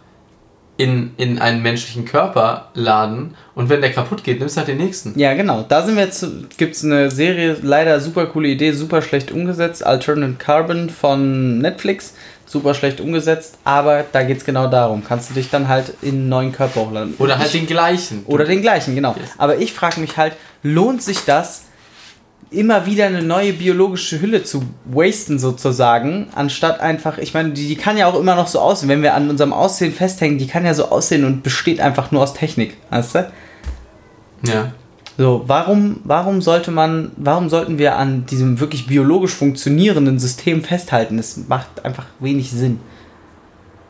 [0.78, 4.78] in, in einen menschlichen Körper laden und wenn der kaputt geht, nimmst du halt den
[4.78, 5.17] nächsten.
[5.19, 5.63] Ja, genau.
[5.67, 6.26] Da sind wir jetzt,
[6.57, 9.86] gibt es eine Serie, leider super coole Idee, super schlecht umgesetzt.
[9.86, 12.15] Alternate Carbon von Netflix.
[12.45, 15.03] Super schlecht umgesetzt, aber da geht es genau darum.
[15.07, 17.15] Kannst du dich dann halt in einen neuen Körper hochladen.
[17.17, 18.24] Oder halt den gleichen.
[18.26, 19.15] Oder den gleichen, genau.
[19.19, 19.32] Yes.
[19.38, 21.63] Aber ich frage mich halt, lohnt sich das,
[22.52, 27.76] immer wieder eine neue biologische Hülle zu wasten sozusagen, anstatt einfach, ich meine, die, die
[27.76, 30.66] kann ja auch immer noch so aussehen, wenn wir an unserem Aussehen festhängen, die kann
[30.66, 33.32] ja so aussehen und besteht einfach nur aus Technik, weißt du?
[34.48, 34.72] Ja.
[35.18, 41.18] So, warum, warum sollte man, warum sollten wir an diesem wirklich biologisch funktionierenden System festhalten?
[41.18, 42.80] Das macht einfach wenig Sinn.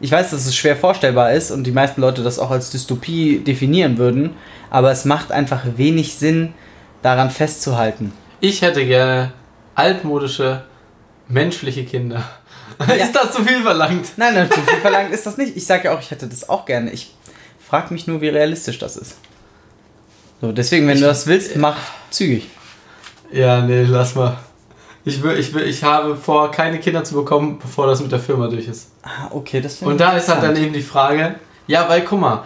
[0.01, 3.39] Ich weiß, dass es schwer vorstellbar ist und die meisten Leute das auch als Dystopie
[3.39, 4.32] definieren würden,
[4.70, 6.54] aber es macht einfach wenig Sinn,
[7.01, 8.12] daran festzuhalten.
[8.45, 9.31] Ich hätte gerne
[9.73, 10.65] altmodische,
[11.29, 12.21] menschliche Kinder.
[12.77, 12.93] Ja.
[12.95, 14.09] Ist das zu viel verlangt?
[14.17, 15.55] Nein, nein, zu viel verlangt ist das nicht.
[15.55, 16.91] Ich sage ja auch, ich hätte das auch gerne.
[16.91, 17.15] Ich
[17.65, 19.15] frage mich nur, wie realistisch das ist.
[20.41, 21.77] So, deswegen, wenn Ich- du das willst, mach
[22.09, 22.49] zügig.
[23.31, 24.37] Ja, nee, lass mal.
[25.05, 28.19] Ich, will, ich, will, ich habe vor, keine Kinder zu bekommen, bevor das mit der
[28.19, 28.91] Firma durch ist.
[29.03, 31.35] Ah, okay, das finde Und ich da ist halt dann eben die Frage,
[31.67, 32.43] ja, weil guck mal,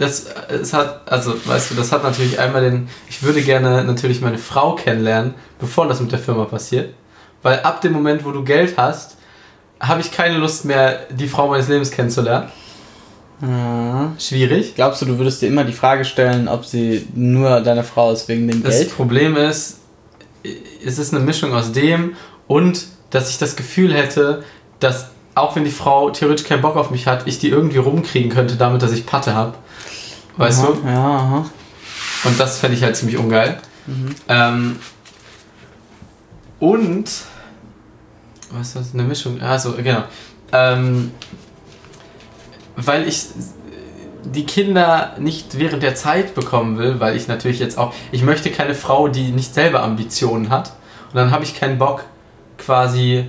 [0.00, 3.84] das äh, es hat, also weißt du, das hat natürlich einmal den, ich würde gerne
[3.84, 6.94] natürlich meine Frau kennenlernen, bevor das mit der Firma passiert.
[7.42, 9.16] Weil ab dem Moment, wo du Geld hast,
[9.78, 12.48] habe ich keine Lust mehr, die Frau meines Lebens kennenzulernen.
[13.42, 14.08] Ah.
[14.18, 14.74] Schwierig.
[14.74, 18.28] Glaubst du, du würdest dir immer die Frage stellen, ob sie nur deine Frau ist
[18.28, 18.94] wegen dem Das Geld?
[18.94, 19.80] Problem ist,
[20.84, 22.14] es ist eine Mischung aus dem
[22.46, 24.44] und dass ich das Gefühl hätte,
[24.78, 28.30] dass auch wenn die Frau theoretisch keinen Bock auf mich hat, ich die irgendwie rumkriegen
[28.30, 29.54] könnte, damit, dass ich Patte habe.
[30.36, 30.88] Weißt aha, du?
[30.88, 31.50] Ja, aha.
[32.24, 33.58] Und das fände ich halt ziemlich ungeil.
[34.28, 34.76] Ähm,
[36.58, 37.10] und
[38.52, 38.94] was ist das?
[38.94, 39.40] Eine Mischung?
[39.40, 40.04] Also, genau.
[40.52, 41.12] Ähm,
[42.76, 43.26] weil ich
[44.24, 48.50] die Kinder nicht während der Zeit bekommen will, weil ich natürlich jetzt auch, ich möchte
[48.50, 50.72] keine Frau, die nicht selber Ambitionen hat.
[51.08, 52.04] Und dann habe ich keinen Bock,
[52.58, 53.26] quasi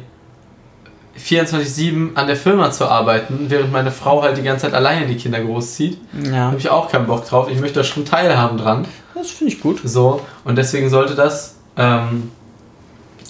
[1.20, 5.16] 24-7 an der Firma zu arbeiten, während meine Frau halt die ganze Zeit alleine die
[5.18, 5.98] Kinder großzieht.
[6.24, 6.46] Ja.
[6.48, 7.50] habe ich auch keinen Bock drauf.
[7.50, 8.86] Ich möchte da schon teilhaben dran.
[9.14, 9.82] Das finde ich gut.
[9.84, 12.32] So, und deswegen sollte das, ähm,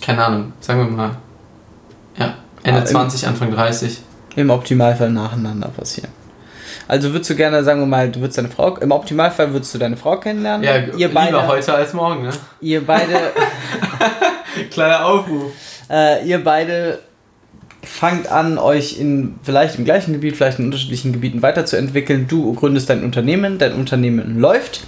[0.01, 1.11] keine Ahnung, sagen wir mal,
[2.17, 4.01] ja, Ende im- 20, Anfang 30.
[4.36, 6.09] Im Optimalfall nacheinander passieren.
[6.88, 9.77] Also würdest du gerne, sagen wir mal, du würdest deine Frau, im Optimalfall würdest du
[9.77, 10.63] deine Frau kennenlernen.
[10.63, 12.29] Ja, ihr lieber beide, heute als morgen, ne?
[12.61, 13.13] ihr beide,
[14.71, 15.51] Kleiner Aufruf.
[15.89, 16.99] äh, ihr beide
[17.84, 22.27] fangt an, euch in vielleicht im gleichen Gebiet, vielleicht in unterschiedlichen Gebieten weiterzuentwickeln.
[22.27, 24.86] Du gründest dein Unternehmen, dein Unternehmen läuft.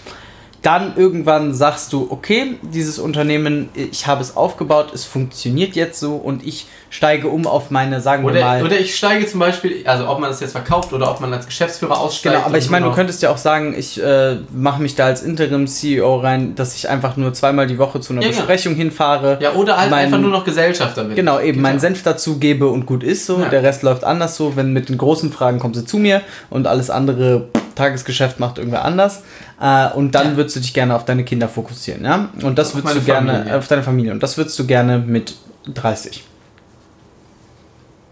[0.64, 6.16] Dann irgendwann sagst du, okay, dieses Unternehmen, ich habe es aufgebaut, es funktioniert jetzt so
[6.16, 8.64] und ich steige um auf meine, sagen wir Oder, mal.
[8.64, 11.48] oder ich steige zum Beispiel, also ob man das jetzt verkauft oder ob man als
[11.48, 12.36] Geschäftsführer aussteigt.
[12.36, 15.22] Genau, aber ich meine, du könntest ja auch sagen, ich äh, mache mich da als
[15.22, 18.36] Interim-CEO rein, dass ich einfach nur zweimal die Woche zu einer Ja, ja.
[18.38, 19.40] Besprechung hinfahre.
[19.42, 21.16] Ja, oder halt mein- einfach nur noch Gesellschafter bin.
[21.16, 21.80] Genau, eben meinen ja.
[21.82, 23.38] Senf dazu gebe und gut ist so.
[23.40, 23.50] Ja.
[23.50, 24.56] Der Rest läuft anders so.
[24.56, 28.58] Wenn mit den großen Fragen kommt sie zu mir und alles andere pff, Tagesgeschäft macht
[28.58, 29.24] irgendwer anders.
[29.62, 30.38] Äh, und dann Ja.
[30.38, 32.30] würdest du dich gerne auf deine Kinder fokussieren, ja?
[32.42, 33.58] Und das Auf würdest du gerne Familie.
[33.58, 34.12] auf deine Familie.
[34.12, 35.36] Und das würdest du gerne mit
[35.74, 36.24] 30.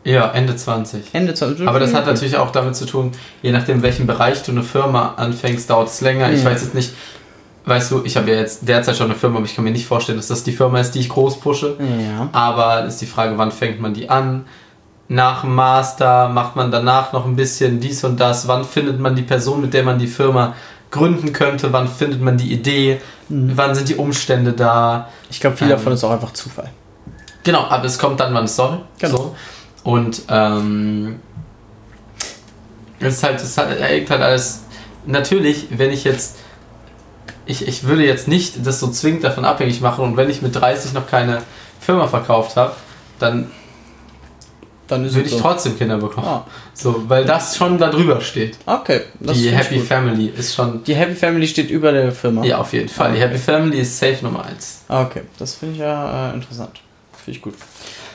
[0.04, 1.14] Ja, Ende 20.
[1.14, 1.68] Ende 20.
[1.68, 3.12] Aber das hat natürlich auch damit zu tun,
[3.44, 6.32] je nachdem, welchen Bereich du eine Firma anfängst, dauert es länger.
[6.32, 6.46] Ich Mhm.
[6.46, 6.94] weiß jetzt nicht,
[7.66, 9.86] weißt du, ich habe ja jetzt derzeit schon eine Firma, aber ich kann mir nicht
[9.86, 11.78] vorstellen, dass das die Firma ist, die ich groß pushe.
[11.80, 12.30] Ja.
[12.32, 14.46] Aber ist die Frage, wann fängt man die an?
[15.12, 18.48] Nach dem Master macht man danach noch ein bisschen dies und das.
[18.48, 20.56] Wann findet man die Person, mit der man die Firma
[20.90, 21.74] gründen könnte?
[21.74, 23.02] Wann findet man die Idee?
[23.28, 25.10] Wann sind die Umstände da?
[25.30, 25.72] Ich glaube, viel Ähm.
[25.72, 26.70] davon ist auch einfach Zufall.
[27.44, 28.84] Genau, aber es kommt dann, wann es soll.
[29.00, 29.18] Genau.
[29.18, 29.36] So.
[29.84, 31.20] Und ähm,
[33.02, 34.64] es ist halt, es hängt halt alles.
[35.06, 36.38] Natürlich, wenn ich jetzt.
[37.46, 40.56] Ich, ich würde jetzt nicht das so zwingend davon abhängig machen und wenn ich mit
[40.56, 41.42] 30 noch keine
[41.82, 42.72] Firma verkauft habe,
[43.20, 43.52] dann
[44.92, 45.40] Dann ist würde ich so.
[45.40, 46.28] trotzdem Kinder bekommen.
[46.28, 48.58] Ah, So, weil das schon da drüber steht.
[48.66, 49.02] okay.
[49.20, 49.86] Das die Happy gut.
[49.88, 50.84] Family ist schon.
[50.84, 52.44] Die Happy Family steht über der Firma.
[52.44, 53.14] Ja, auf jeden Fall.
[53.14, 54.84] Die Happy Family ist safe Nummer 1.
[54.90, 56.82] Okay, das finde ich ja äh, interessant.
[57.24, 57.54] Finde ich gut.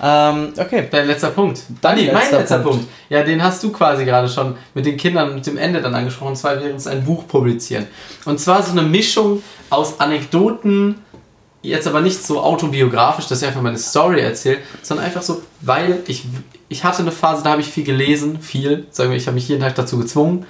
[0.03, 0.89] Ähm, okay.
[0.91, 1.63] Dein letzter Punkt.
[1.81, 2.79] Dein Ah, nee, mein letzter letzter Punkt.
[2.81, 2.93] Punkt.
[3.09, 6.31] Ja, den hast du quasi gerade schon mit den Kindern mit dem Ende dann angesprochen.
[6.31, 7.87] Und zwar wäre es ein Buch publizieren.
[8.27, 10.97] Und zwar so eine Mischung aus Anekdoten,
[11.67, 16.01] jetzt aber nicht so autobiografisch, dass ich einfach meine Story erzähle, sondern einfach so, weil
[16.07, 16.25] ich,
[16.69, 19.49] ich hatte eine Phase, da habe ich viel gelesen, viel, sagen wir, ich habe mich
[19.49, 20.47] jeden Tag dazu gezwungen,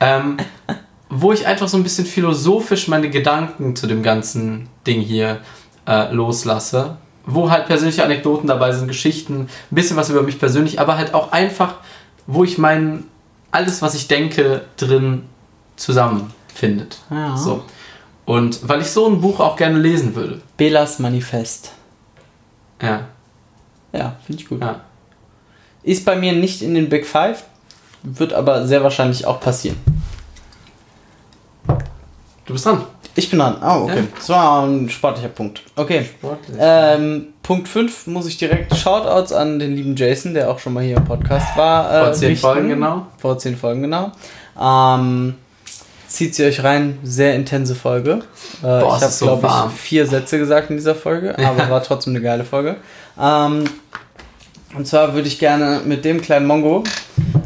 [0.00, 0.36] ähm,
[1.10, 5.40] wo ich einfach so ein bisschen philosophisch meine Gedanken zu dem ganzen Ding hier
[5.86, 6.98] äh, loslasse.
[7.30, 11.12] Wo halt persönliche Anekdoten dabei sind, Geschichten, ein bisschen was über mich persönlich, aber halt
[11.12, 11.74] auch einfach,
[12.26, 13.04] wo ich mein,
[13.50, 15.24] alles, was ich denke, drin
[15.76, 16.98] zusammenfindet.
[17.10, 17.36] Ja.
[17.36, 17.64] So.
[18.28, 20.42] Und weil ich so ein Buch auch gerne lesen würde.
[20.58, 21.72] Belas Manifest.
[22.82, 23.06] Ja,
[23.92, 24.60] Ja, finde ich gut.
[24.60, 24.80] ja.
[25.82, 27.44] Ist bei mir nicht in den Big Five,
[28.02, 29.78] wird aber sehr wahrscheinlich auch passieren.
[32.44, 32.82] Du bist dran.
[33.14, 33.56] Ich bin dran.
[33.60, 34.00] Ah, okay.
[34.00, 34.06] Ja.
[34.16, 35.62] Das war ein sportlicher Punkt.
[35.74, 36.10] Okay.
[36.58, 40.84] Ähm, Punkt 5 muss ich direkt Shoutouts an den lieben Jason, der auch schon mal
[40.84, 41.90] hier im Podcast war.
[41.92, 42.40] Äh, Vor zehn richten.
[42.46, 43.06] Folgen, genau.
[43.16, 44.12] Vor 10 Folgen, genau.
[44.60, 45.34] Ähm,
[46.08, 48.22] zieht sie euch rein, sehr intense Folge.
[48.60, 49.70] Äh, Boah, ich habe, so glaube warm.
[49.72, 52.76] ich, vier Sätze gesagt in dieser Folge, aber war trotzdem eine geile Folge.
[53.20, 53.64] Ähm,
[54.76, 56.84] und zwar würde ich gerne mit dem kleinen Mongo,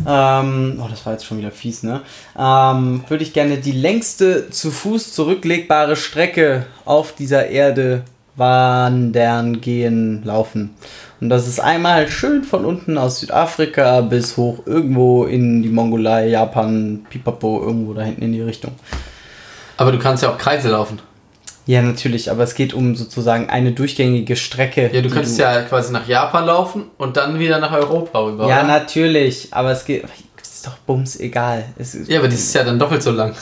[0.06, 2.00] ähm, oh, das war jetzt schon wieder fies, ne?
[2.36, 8.02] Ähm, würde ich gerne die längste zu Fuß zurücklegbare Strecke auf dieser Erde
[8.34, 10.74] wandern, gehen, laufen.
[11.22, 16.26] Und das ist einmal schön von unten aus Südafrika bis hoch irgendwo in die Mongolei,
[16.26, 18.72] Japan, Pipapo, irgendwo da hinten in die Richtung.
[19.76, 20.98] Aber du kannst ja auch Kreise laufen.
[21.64, 24.90] Ja, natürlich, aber es geht um sozusagen eine durchgängige Strecke.
[24.92, 28.48] Ja, du könntest ja quasi nach Japan laufen und dann wieder nach Europa rüber.
[28.48, 28.66] Ja, oder?
[28.66, 30.02] natürlich, aber es geht.
[30.42, 31.66] Ist doch bums egal.
[31.78, 33.36] Es ist, Ja, aber die ist ja dann doppelt so lang.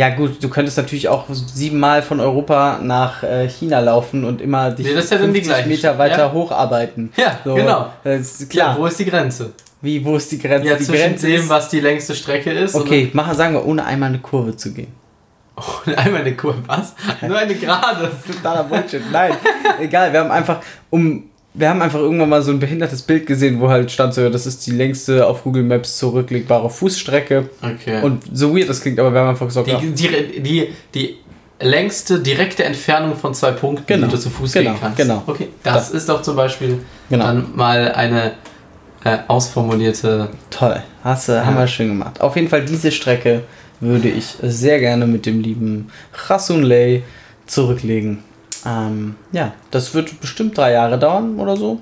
[0.00, 4.70] Ja, gut, du könntest natürlich auch siebenmal von Europa nach äh, China laufen und immer
[4.70, 6.32] dich Nee, das ist ja dann die 50 gleiche Meter weiter ja.
[6.32, 7.12] hocharbeiten.
[7.18, 7.92] Ja, So, genau.
[8.02, 8.78] Ist Ja, klar.
[8.78, 9.52] wo ist die Grenze?
[9.82, 10.68] Wie, wo ist die Grenze?
[10.70, 12.74] Ja, die zwischen Grenze dem, was die längste Strecke ist.
[12.74, 14.94] Okay, mach, sagen wir, ohne einmal eine Kurve zu gehen.
[15.84, 16.62] Und einmal eine Kurve.
[16.66, 16.94] Was?
[17.20, 18.04] Nur eine gerade.
[18.04, 19.02] Das ist totaler Bullshit.
[19.12, 19.34] Nein,
[19.80, 23.60] egal, wir haben einfach um wir haben einfach irgendwann mal so ein behindertes Bild gesehen,
[23.60, 27.48] wo halt stand so, das ist die längste auf Google Maps zurücklegbare Fußstrecke.
[27.60, 28.00] Okay.
[28.02, 31.16] Und so weird das klingt, aber wir haben einfach gesagt, die, die, die, die
[31.60, 34.06] längste direkte Entfernung von zwei Punkten, Genau.
[34.06, 34.96] die du zu Fuß Genau, gehen kannst.
[34.96, 35.22] genau.
[35.26, 36.78] Okay, das ist doch zum Beispiel
[37.10, 37.24] Genau.
[37.26, 38.32] dann mal eine
[39.04, 40.28] äh, ausformulierte.
[40.50, 41.60] toll, hast du, haben Ja.
[41.62, 42.20] wir schön gemacht.
[42.20, 43.42] Auf jeden Fall diese Strecke
[43.80, 45.88] würde ich sehr gerne mit dem lieben
[46.28, 47.02] Rasun Lay
[47.46, 48.22] zurücklegen.
[48.66, 51.80] Ähm, ja, das wird bestimmt drei Jahre dauern oder so.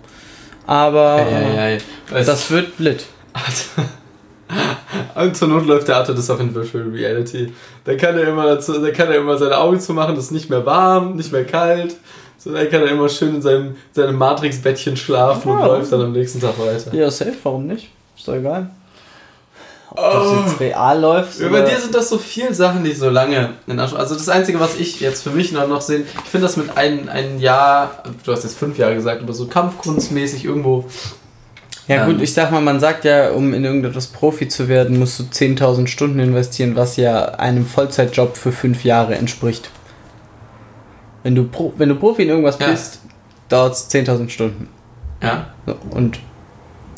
[0.66, 1.78] Aber ei,
[2.12, 2.18] ei.
[2.20, 3.04] äh, das wird lit.
[5.14, 7.52] Und zur Not läuft der Arthur das auch in Virtual Reality.
[7.84, 10.48] Da kann er immer dazu, da kann er immer seine Augen zumachen, das ist nicht
[10.48, 11.96] mehr warm, nicht mehr kalt.
[12.38, 15.66] So, dann kann er immer schön in seinem, seinem Matrix-Bettchen schlafen und Ja.
[15.66, 16.94] läuft dann am nächsten Tag weiter.
[16.94, 17.90] Ja, safe, warum nicht?
[18.16, 18.70] Ist doch egal.
[19.90, 21.38] Ob das jetzt real läuft.
[21.50, 23.98] Bei dir sind das so viele Sachen, die so lange in Anspruch.
[24.00, 26.76] Also das Einzige, was ich jetzt für mich noch, noch sehe, ich finde das mit
[26.76, 30.84] ein, ein Jahr, du hast jetzt fünf Jahre gesagt, aber so kampfkunstmäßig irgendwo.
[31.86, 32.12] Ja Ähm.
[32.12, 35.22] gut, ich sag mal, man sagt ja, um in irgendetwas Profi zu werden, musst du
[35.24, 39.70] 10.000 Stunden investieren, was ja einem Vollzeitjob für fünf Jahre entspricht.
[41.22, 42.68] Wenn du, Pro, wenn du Profi in irgendwas Ja.
[42.68, 43.00] bist,
[43.48, 44.68] dauert es 10.000 Stunden.
[45.22, 45.46] Ja.
[45.66, 46.20] So, Und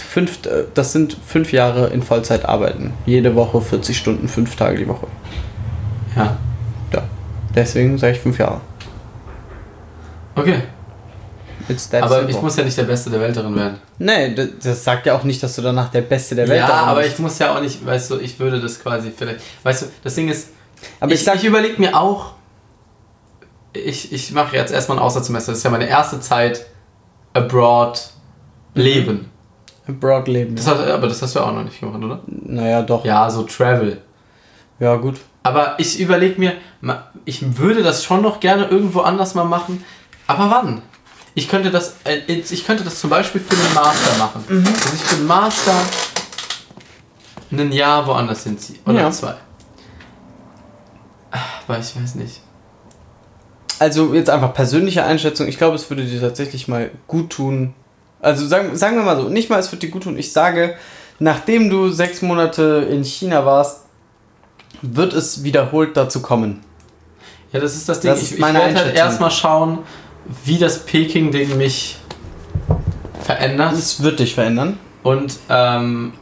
[0.00, 2.92] fünf, äh, das sind fünf Jahre in Vollzeit arbeiten.
[3.06, 5.06] Jede Woche 40 Stunden, fünf Tage die Woche.
[6.16, 6.36] Ja.
[6.92, 7.02] Ja.
[7.54, 8.60] Deswegen sage ich fünf Jahre.
[10.34, 10.62] Okay.
[12.00, 13.78] Aber ich muss ja nicht der Beste der Welt darin werden.
[13.98, 16.66] Nee, das, das sagt ja auch nicht, dass du danach der Beste der Welt ja,
[16.66, 17.14] darin aber bist.
[17.14, 19.40] ich muss ja auch nicht, weißt du, ich würde das quasi vielleicht.
[19.62, 20.48] Weißt du, das Ding ist,
[20.98, 22.32] Aber ich, ich ich überlege mir auch,
[23.72, 25.52] ich, ich mache jetzt erstmal ein Auslandssemester.
[25.52, 26.66] Das ist ja meine erste Zeit
[27.32, 28.10] abroad
[28.74, 29.29] leben.
[29.92, 30.56] Broad leben.
[30.56, 32.20] Das hat, aber das hast du auch noch nicht gemacht, oder?
[32.26, 33.04] Naja, doch.
[33.04, 34.00] Ja, so Travel.
[34.78, 35.16] Ja, gut.
[35.42, 36.52] Aber ich überlege mir,
[37.24, 39.84] ich würde das schon noch gerne irgendwo anders mal machen.
[40.26, 40.82] Aber wann?
[41.34, 44.44] Ich könnte das, äh, ich könnte das zum Beispiel für den Master machen.
[44.48, 45.74] Dass ich für den Master
[47.52, 48.78] ein Jahr woanders hinziehe.
[48.86, 49.10] Oder Ja.
[49.10, 49.34] zwei.
[51.30, 52.40] Aber ich weiß nicht.
[53.78, 55.46] Also jetzt einfach persönliche Einschätzung.
[55.48, 57.74] Ich glaube, es würde dir tatsächlich mal gut tun.
[58.22, 60.18] Also sagen, sagen wir mal so, nicht mal es würde dir gut tun.
[60.18, 60.74] Ich sage,
[61.18, 63.84] nachdem du sechs Monate in China warst,
[64.82, 66.60] wird es wiederholt dazu kommen.
[67.52, 68.10] Ja, das ist das Ding.
[68.10, 69.80] Das ich ich werde halt erstmal schauen,
[70.44, 71.96] wie das Peking-Ding mich
[73.22, 73.72] verändert.
[73.72, 74.78] Es wird dich verändern.
[75.02, 76.12] Und ähm,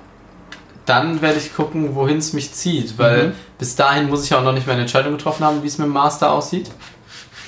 [0.86, 2.96] dann werde ich gucken, wohin es mich zieht.
[2.98, 3.32] Weil Mhm.
[3.58, 5.86] bis dahin muss ich ja auch noch nicht meine Entscheidung getroffen haben, wie es mit
[5.86, 6.70] dem Master aussieht.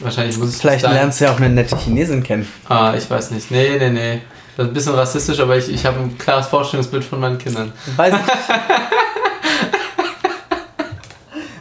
[0.00, 2.48] Wahrscheinlich muss ich Vielleicht lernst du ja auch eine nette Chinesin kennen.
[2.68, 3.50] Ah, ich weiß nicht.
[3.50, 4.20] Nee, nee, nee.
[4.60, 7.72] Das ist ein bisschen rassistisch, aber ich, ich habe ein klares Vorstellungsbild von meinen Kindern.
[7.96, 8.20] Weiß ich.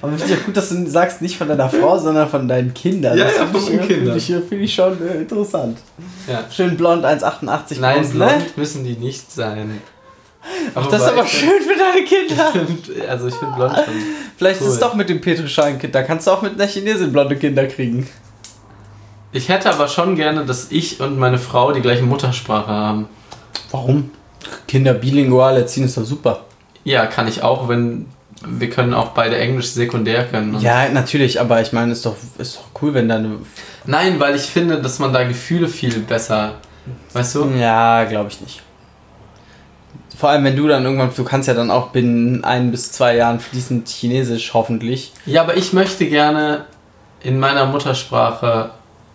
[0.02, 2.74] Aber finde ich auch gut, dass du sagst, nicht von deiner Frau, sondern von deinen
[2.74, 3.18] Kindern.
[3.18, 4.18] Ja, Das ja, finde von ich, meinen finde Kindern.
[4.18, 5.78] ich, finde ich schon äh, interessant.
[6.28, 6.44] Ja.
[6.52, 8.08] Schön blond, 1,88 Nein, ne?
[8.10, 9.82] blond müssen die nicht sein.
[10.76, 12.48] Ach, das ist aber schön für deine Kinder.
[12.52, 13.94] Find, also ich finde blond schon.
[14.38, 14.74] Vielleicht ist Cool.
[14.74, 15.94] es doch mit dem Petrischein-Kind.
[15.96, 18.08] Da kannst du auch mit einer Chinesin blonde Kinder kriegen.
[19.32, 23.08] Ich hätte aber schon gerne, dass ich und meine Frau die gleiche Muttersprache haben.
[23.72, 24.12] Warum?
[24.68, 26.46] Kinder bilingual erziehen ist doch super.
[26.84, 28.08] Ja, kann ich auch, wenn
[28.46, 30.60] wir können auch beide Englisch sekundär können.
[30.62, 33.38] Ja, natürlich, aber ich meine, ist doch, ist doch cool, wenn deine.
[33.86, 36.54] Nein, weil ich finde, dass man da Gefühle viel besser,
[37.14, 37.46] weißt du?
[37.58, 38.62] Ja, glaube ich nicht.
[40.18, 43.16] Vor allem, wenn du dann irgendwann, du kannst ja dann auch binnen ein bis zwei
[43.16, 45.14] Jahren fließend Chinesisch, hoffentlich.
[45.26, 46.66] Ja, aber ich möchte gerne
[47.22, 48.72] in meiner Muttersprache.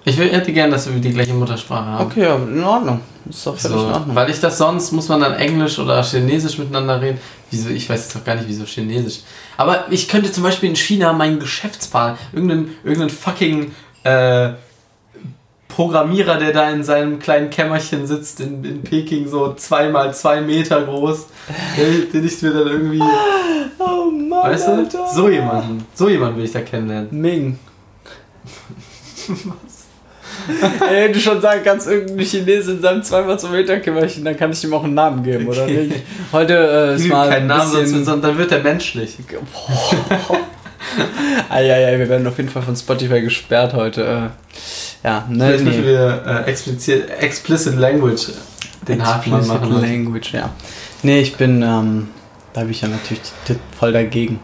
[0.06, 2.04] Ich hätte gerne, dass wir die gleiche Muttersprache haben.
[2.06, 3.00] Okay, ja, in Ordnung.
[3.28, 4.14] Ist doch völlig So, in Ordnung.
[4.14, 7.18] weil ich das sonst muss man dann Englisch oder Chinesisch miteinander reden.
[7.50, 7.70] Wieso?
[7.70, 9.20] Ich weiß jetzt auch gar nicht, wieso Chinesisch.
[9.56, 14.50] Aber ich könnte zum Beispiel in China meinen Geschäftspartner, irgendeinen, irgendeinen fucking äh,
[15.68, 20.82] Programmierer, der da in seinem kleinen Kämmerchen sitzt in, in Peking, so zweimal zwei Meter
[20.82, 21.26] groß,
[21.78, 23.02] den, den ich mir dann irgendwie,
[23.78, 27.08] Oh Mann, weißt du, so jemanden, so jemanden will ich da kennenlernen.
[27.10, 27.58] Ming.
[30.90, 34.52] Ey, wenn du schon sagen kannst, irgendeine Chinesin in seinem 2x2 Meter Kämmerchen, dann kann
[34.52, 35.86] ich ihm auch einen Namen geben, oder Okay.
[35.86, 36.02] nicht?
[36.32, 38.04] Heute äh, ist mal Kein bisschen...
[38.04, 39.16] sonst dann wird er menschlich.
[41.48, 44.02] Eieiei, wir werden auf jeden Fall von Spotify gesperrt heute.
[44.02, 45.86] Äh, ja, ne, Vielleicht müssen nee.
[45.86, 48.28] wir äh, explizit, explicit Language
[48.86, 49.72] den Haken Explicit machen.
[49.72, 49.82] lassen.
[49.86, 50.50] Language, ja.
[51.02, 52.08] Nee, ich bin, ähm,
[52.52, 53.22] da bin ich ja natürlich
[53.78, 54.40] voll dagegen.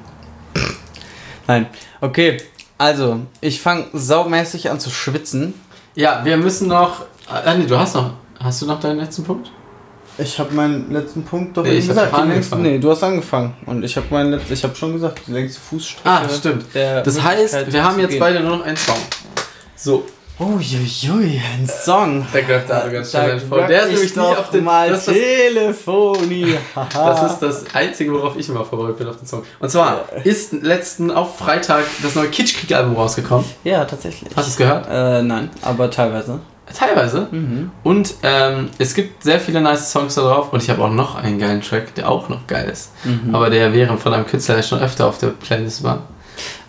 [1.47, 1.67] Nein.
[2.01, 2.39] Okay,
[2.79, 5.55] also, ich fange saumäßig an zu schwitzen.
[5.95, 7.05] Ja, wir müssen noch.
[7.29, 8.11] Ah, nee, du hast noch.
[8.39, 9.51] Hast du noch deinen letzten Punkt?
[10.19, 12.15] Ich habe meinen letzten Punkt doch Nee, eben gesagt.
[12.17, 13.55] die längste, nee, du hast angefangen.
[13.67, 16.09] Und ich habe meinen letzten, ich habe schon gesagt, die längste Fußstrecke.
[16.09, 16.65] Ah, stimmt.
[16.75, 18.97] Das heißt, wir haben jetzt beide nur noch einen Song.
[19.77, 20.05] So,
[20.41, 22.27] Uiuiui, ein Song.
[22.33, 23.67] der greift aber ganz schnell Da vor.
[23.67, 24.65] Der ist nämlich doch auf den.
[24.65, 26.55] mal Das ist, das, Telefoni.
[26.75, 26.89] Haha.
[26.95, 29.43] das ist das Einzige, worauf ich immer vorbereitet bin auf den Song.
[29.59, 33.45] Und zwar ist letzten auf Freitag das neue Kitschkrieg-Album rausgekommen.
[33.65, 34.31] Ja, tatsächlich.
[34.35, 34.87] Hast du es gehört?
[34.91, 36.41] Äh, nein, aber teilweise.
[36.73, 37.29] Teilweise.
[37.31, 37.71] Mhm.
[37.83, 40.55] Und ähm, es gibt sehr viele nice Songs da drauf.
[40.55, 42.93] Und ich habe auch noch einen geilen Track, der auch noch geil ist.
[43.05, 43.35] Mhm.
[43.35, 46.05] Aber der wäre von einem Künstler, der schon öfter auf der Playlist war.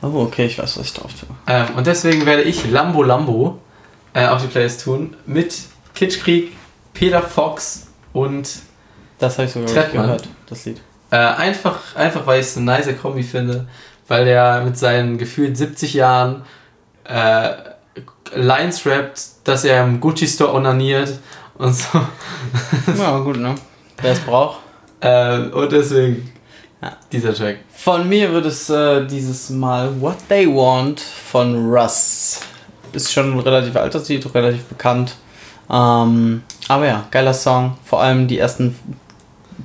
[0.02, 1.30] Oh, okay, ich weiß, was ich drauf tue.
[1.48, 3.60] Ähm, und deswegen werde ich Lambo Lambo
[4.14, 5.16] äh, auf die Playlist tun.
[5.26, 5.54] Mit
[5.94, 6.52] Kitschkrieg,
[6.94, 8.50] Peter Fox und
[9.20, 10.04] Das habe ich sogar Trettmann.
[10.06, 10.82] gehört, das Lied.
[11.12, 13.68] Äh, einfach, einfach, weil ich es eine nice Kombi finde,
[14.08, 16.44] weil der mit seinen gefühlt 70 Jahren
[17.04, 17.50] äh,
[18.34, 21.20] Lines rappt, dass er im Gucci Store onaniert
[21.58, 22.02] und so.
[22.98, 23.56] Ja, gut, ne?
[24.02, 24.60] Wer es braucht.
[25.02, 26.32] Äh, und deswegen
[26.82, 26.98] Ja.
[27.12, 27.60] dieser Track.
[27.72, 32.40] Von mir wird es äh, dieses Mal What They Want von Russ.
[32.94, 35.16] Ist schon ein relativ altes Lied, relativ bekannt.
[35.70, 37.78] Ähm, aber ja, geiler Song.
[37.86, 38.76] Vor allem die ersten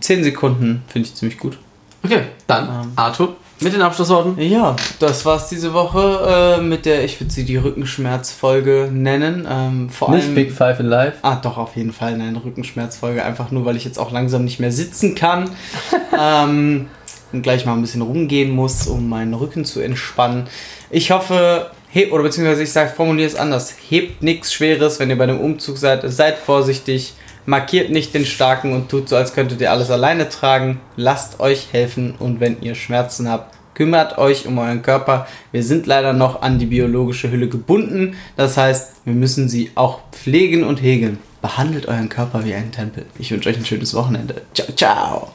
[0.00, 1.58] 10 Sekunden finde ich ziemlich gut.
[2.04, 2.92] Okay, dann Ähm.
[2.96, 4.38] Arthur mit den Abschlussworten.
[4.38, 9.46] Ja, das war's diese Woche äh, mit der, ich würde sie die Rückenschmerzfolge nennen.
[9.50, 10.50] Ähm, vor allem.
[10.50, 11.16] Five in Life.
[11.22, 13.24] Ah, doch, auf jeden Fall eine Rückenschmerzfolge.
[13.24, 15.48] Einfach nur, weil ich jetzt auch langsam nicht mehr sitzen kann.
[16.18, 16.88] ähm,
[17.32, 20.46] gleich mal ein bisschen rumgehen muss, um meinen Rücken zu entspannen.
[20.90, 23.74] Ich hoffe, hebt, oder beziehungsweise ich sage, formuliere es anders.
[23.88, 26.02] Hebt nichts Schweres, wenn ihr bei einem Umzug seid.
[26.10, 27.14] Seid vorsichtig.
[27.46, 30.80] Markiert nicht den Starken und tut so, als könntet ihr alles alleine tragen.
[30.96, 35.28] Lasst euch helfen und wenn ihr Schmerzen habt, kümmert euch um euren Körper.
[35.52, 38.16] Wir sind leider noch an die biologische Hülle gebunden.
[38.36, 41.18] Das heißt, wir müssen sie auch pflegen und hegen.
[41.40, 43.06] Behandelt euren Körper wie einen Tempel.
[43.18, 44.42] Ich wünsche euch ein schönes Wochenende.
[44.52, 45.28] Ciao, ciao.